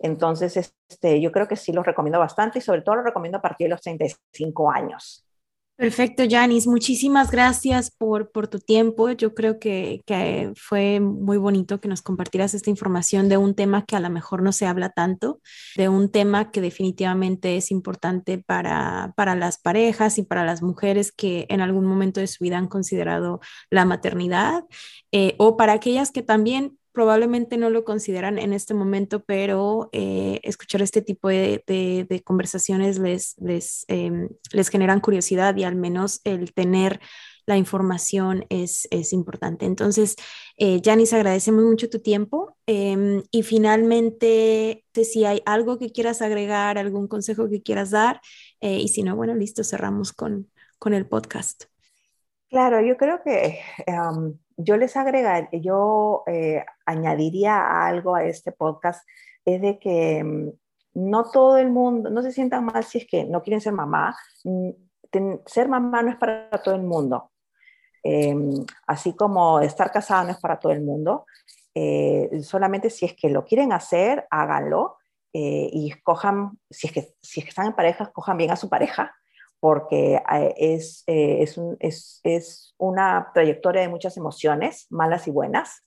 Entonces, 0.00 0.54
este, 0.58 1.18
yo 1.18 1.32
creo 1.32 1.48
que 1.48 1.56
sí 1.56 1.72
los 1.72 1.86
recomiendo 1.86 2.18
bastante 2.18 2.58
y 2.58 2.62
sobre 2.62 2.82
todo 2.82 2.96
lo 2.96 3.04
recomiendo 3.04 3.38
a 3.38 3.42
partir 3.42 3.68
de 3.68 3.70
los 3.70 3.80
35 3.80 4.70
años. 4.70 5.27
Perfecto, 5.78 6.24
Janis. 6.28 6.66
Muchísimas 6.66 7.30
gracias 7.30 7.92
por, 7.92 8.32
por 8.32 8.48
tu 8.48 8.58
tiempo. 8.58 9.12
Yo 9.12 9.32
creo 9.32 9.60
que, 9.60 10.02
que, 10.06 10.50
fue 10.56 10.98
muy 10.98 11.36
bonito 11.38 11.80
que 11.80 11.86
nos 11.86 12.02
compartieras 12.02 12.52
esta 12.52 12.68
información 12.68 13.28
de 13.28 13.36
un 13.36 13.54
tema 13.54 13.84
que 13.84 13.94
a 13.94 14.00
lo 14.00 14.10
mejor 14.10 14.42
no 14.42 14.50
se 14.50 14.66
habla 14.66 14.90
tanto, 14.90 15.40
de 15.76 15.88
un 15.88 16.10
tema 16.10 16.50
que 16.50 16.60
definitivamente 16.60 17.56
es 17.56 17.70
importante 17.70 18.38
para, 18.44 19.12
para 19.16 19.36
las 19.36 19.58
parejas 19.58 20.18
y 20.18 20.24
para 20.24 20.44
las 20.44 20.62
mujeres 20.62 21.12
que 21.12 21.46
en 21.48 21.60
algún 21.60 21.84
momento 21.84 22.18
de 22.18 22.26
su 22.26 22.42
vida 22.42 22.58
han 22.58 22.66
considerado 22.66 23.38
la 23.70 23.84
maternidad 23.84 24.64
eh, 25.12 25.36
o 25.38 25.56
para 25.56 25.74
aquellas 25.74 26.10
que 26.10 26.24
también 26.24 26.77
probablemente 26.98 27.58
no 27.58 27.70
lo 27.70 27.84
consideran 27.84 28.40
en 28.40 28.52
este 28.52 28.74
momento, 28.74 29.22
pero 29.22 29.88
eh, 29.92 30.40
escuchar 30.42 30.82
este 30.82 31.00
tipo 31.00 31.28
de, 31.28 32.22
conversaciones 32.24 32.98
em, 33.86 34.28
les, 34.50 34.68
generan 34.68 34.98
curiosidad 34.98 35.54
y 35.54 35.62
al 35.62 35.76
menos 35.76 36.20
el 36.24 36.52
tener 36.52 36.98
la 37.46 37.56
información 37.56 38.46
es, 38.48 38.88
importante. 39.12 39.64
Entonces, 39.64 40.16
eh, 40.56 40.80
Janice, 40.84 41.14
agradecemos 41.14 41.62
mucho 41.62 41.88
tu 41.88 42.00
tiempo 42.00 42.56
em, 42.66 43.22
y 43.30 43.44
finalmente, 43.44 44.84
si 44.92 45.24
hay 45.24 45.40
algo 45.46 45.78
que 45.78 45.92
quieras 45.92 46.20
agregar, 46.20 46.78
algún 46.78 47.06
consejo 47.06 47.48
que 47.48 47.62
quieras 47.62 47.92
dar, 47.92 48.20
eh, 48.60 48.80
y 48.80 48.88
si 48.88 49.04
no, 49.04 49.14
bueno, 49.14 49.36
listo, 49.36 49.62
cerramos 49.62 50.12
con, 50.12 50.50
con 50.80 50.94
el 50.94 51.06
podcast. 51.06 51.66
Claro, 52.48 52.84
yo 52.84 52.96
creo 52.96 53.22
que 53.22 53.60
yo 54.58 54.76
les 54.76 54.96
agregar, 54.96 55.48
yo 55.52 56.24
eh, 56.26 56.64
añadiría 56.84 57.86
algo 57.86 58.16
a 58.16 58.24
este 58.24 58.52
podcast, 58.52 59.08
es 59.44 59.62
de 59.62 59.78
que 59.78 60.22
mm, 60.22 60.50
no 60.94 61.30
todo 61.30 61.58
el 61.58 61.70
mundo, 61.70 62.10
no 62.10 62.22
se 62.22 62.32
sientan 62.32 62.64
mal 62.64 62.84
si 62.84 62.98
es 62.98 63.06
que 63.06 63.24
no 63.24 63.42
quieren 63.42 63.60
ser 63.60 63.72
mamá. 63.72 64.16
Mm, 64.44 64.70
ser 65.46 65.68
mamá 65.68 66.02
no 66.02 66.10
es 66.10 66.16
para 66.16 66.50
todo 66.62 66.74
el 66.74 66.82
mundo. 66.82 67.30
Em, 68.02 68.50
así 68.86 69.14
como 69.14 69.60
estar 69.60 69.90
casada 69.92 70.24
no 70.24 70.30
es 70.30 70.38
para 70.38 70.58
todo 70.58 70.72
el 70.72 70.82
mundo. 70.82 71.24
Eh, 71.74 72.42
solamente 72.42 72.90
si 72.90 73.06
es 73.06 73.14
que 73.14 73.30
lo 73.30 73.44
quieren 73.44 73.72
hacer, 73.72 74.26
háganlo 74.30 74.96
eh, 75.32 75.70
y 75.72 75.90
escojan, 75.90 76.58
si 76.68 76.88
es, 76.88 76.92
que, 76.92 77.14
si 77.22 77.40
es 77.40 77.46
que 77.46 77.50
están 77.50 77.66
en 77.66 77.74
pareja, 77.74 78.04
escojan 78.04 78.36
bien 78.36 78.50
a 78.50 78.56
su 78.56 78.68
pareja 78.68 79.14
porque 79.60 80.14
eh, 80.16 80.54
es, 80.56 81.02
eh, 81.06 81.42
es, 81.42 81.60
es, 81.80 82.20
es, 82.22 82.74
una 82.78 83.30
trayectoria 83.34 83.82
de 83.82 83.88
muchas 83.88 84.16
emociones, 84.16 84.86
malas 84.90 85.26
y 85.26 85.30
buenas, 85.30 85.84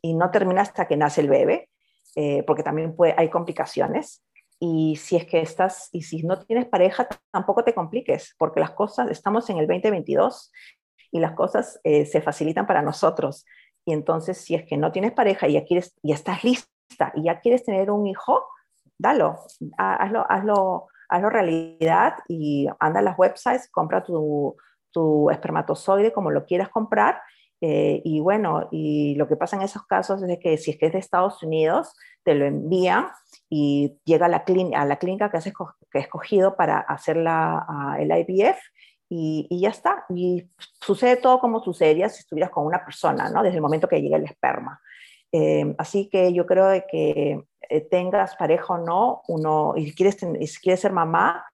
y 0.00 0.14
no 0.14 0.30
termina 0.30 0.62
hasta 0.62 0.88
que 0.88 0.96
nace 0.96 1.20
el 1.20 1.28
bebé, 1.28 1.68
eh, 2.16 2.42
porque 2.44 2.62
también 2.62 2.96
puede, 2.96 3.14
hay 3.16 3.28
complicaciones. 3.28 4.24
Y 4.58 4.96
si 4.96 5.16
es 5.16 5.26
que 5.26 5.40
estás, 5.40 5.88
y 5.92 6.02
si 6.02 6.22
no 6.22 6.38
tienes 6.38 6.66
pareja, 6.66 7.06
tampoco 7.30 7.62
te 7.62 7.74
compliques, 7.74 8.34
porque 8.38 8.60
las 8.60 8.70
cosas, 8.70 9.10
estamos 9.10 9.48
en 9.50 9.58
el 9.58 9.66
2022 9.66 10.50
y 11.10 11.20
las 11.20 11.32
cosas 11.32 11.80
se 11.84 12.20
facilitan 12.22 12.66
para 12.66 12.80
nosotros. 12.80 13.44
Y 13.84 13.92
entonces, 13.92 14.38
si 14.38 14.54
es 14.54 14.64
que 14.64 14.76
no 14.76 14.92
tienes 14.92 15.12
pareja 15.12 15.48
y 15.48 15.54
ya, 15.54 15.64
quieres, 15.64 15.94
ya 16.02 16.14
estás 16.14 16.42
lista 16.44 17.12
y 17.14 17.24
ya 17.24 17.40
quieres 17.40 17.64
tener 17.64 17.90
un 17.90 18.06
hijo, 18.06 18.46
dalo, 18.98 19.40
hazlo, 19.76 20.24
hazlo 20.28 20.86
hazlo 21.12 21.30
realidad 21.30 22.14
y 22.26 22.68
anda 22.80 23.00
a 23.00 23.02
las 23.02 23.18
websites, 23.18 23.70
compra 23.70 24.02
tu, 24.02 24.56
tu 24.90 25.30
espermatozoide 25.30 26.12
como 26.12 26.30
lo 26.30 26.46
quieras 26.46 26.70
comprar. 26.70 27.20
Eh, 27.60 28.00
y 28.04 28.20
bueno, 28.20 28.68
y 28.72 29.14
lo 29.16 29.28
que 29.28 29.36
pasa 29.36 29.56
en 29.56 29.62
esos 29.62 29.86
casos 29.86 30.22
es 30.22 30.38
que 30.38 30.56
si 30.56 30.72
es 30.72 30.78
que 30.78 30.86
es 30.86 30.92
de 30.92 30.98
Estados 30.98 31.42
Unidos, 31.42 31.94
te 32.24 32.34
lo 32.34 32.44
envían 32.44 33.08
y 33.48 33.98
llega 34.04 34.26
a 34.26 34.28
la, 34.28 34.44
a 34.76 34.84
la 34.86 34.96
clínica 34.96 35.30
que 35.30 35.36
has, 35.36 35.44
que 35.90 35.98
escogido 35.98 36.56
para 36.56 36.80
hacer 36.80 37.18
la, 37.18 37.96
el 38.00 38.10
IVF 38.10 38.58
y, 39.08 39.46
y, 39.50 39.60
ya 39.60 39.68
está. 39.68 40.04
Y 40.08 40.48
sucede 40.80 41.16
todo 41.16 41.38
como 41.38 41.62
sucedería 41.62 42.08
si 42.08 42.20
estuvieras 42.20 42.50
con 42.50 42.64
una 42.66 42.84
persona, 42.84 43.28
¿no? 43.28 43.42
Desde 43.42 43.56
el 43.56 43.62
momento 43.62 43.88
que 43.88 44.00
llega 44.00 44.16
el 44.16 44.24
esperma. 44.24 44.80
Eh, 45.32 45.74
así 45.78 46.08
que 46.10 46.32
yo 46.32 46.46
creo 46.46 46.70
que 46.90 47.42
eh, 47.68 47.80
tengas 47.90 48.36
pareja 48.36 48.74
o 48.74 48.78
no, 48.78 49.22
uno, 49.28 49.72
y 49.76 49.92
quieres, 49.94 50.16
si 50.18 50.60
quieres 50.60 50.80
ser 50.80 50.92
mamá, 50.92 51.44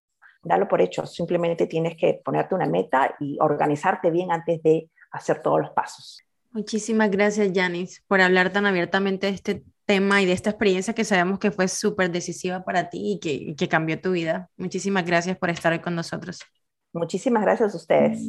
dalo 0.42 0.66
por 0.68 0.80
hecho. 0.80 1.06
Simplemente 1.06 1.66
tienes 1.66 1.96
que 1.96 2.20
ponerte 2.24 2.54
una 2.54 2.66
meta 2.66 3.14
y 3.20 3.38
organizarte 3.40 4.10
bien 4.10 4.32
antes 4.32 4.62
de 4.62 4.90
hacer 5.12 5.40
todos 5.42 5.60
los 5.60 5.70
pasos. 5.70 6.20
Muchísimas 6.50 7.10
gracias, 7.10 7.50
Janice, 7.54 8.02
por 8.08 8.20
hablar 8.20 8.50
tan 8.52 8.66
abiertamente 8.66 9.26
de 9.28 9.34
este 9.34 9.62
tema 9.84 10.20
y 10.20 10.26
de 10.26 10.32
esta 10.32 10.50
experiencia 10.50 10.94
que 10.94 11.04
sabemos 11.04 11.38
que 11.38 11.50
fue 11.50 11.68
súper 11.68 12.10
decisiva 12.10 12.64
para 12.64 12.90
ti 12.90 13.12
y 13.12 13.20
que, 13.20 13.32
y 13.32 13.54
que 13.54 13.68
cambió 13.68 14.00
tu 14.00 14.12
vida. 14.12 14.50
Muchísimas 14.56 15.04
gracias 15.04 15.38
por 15.38 15.50
estar 15.50 15.72
hoy 15.72 15.78
con 15.78 15.94
nosotros. 15.94 16.40
Muchísimas 16.92 17.42
gracias 17.42 17.74
a 17.74 17.76
ustedes. 17.76 18.20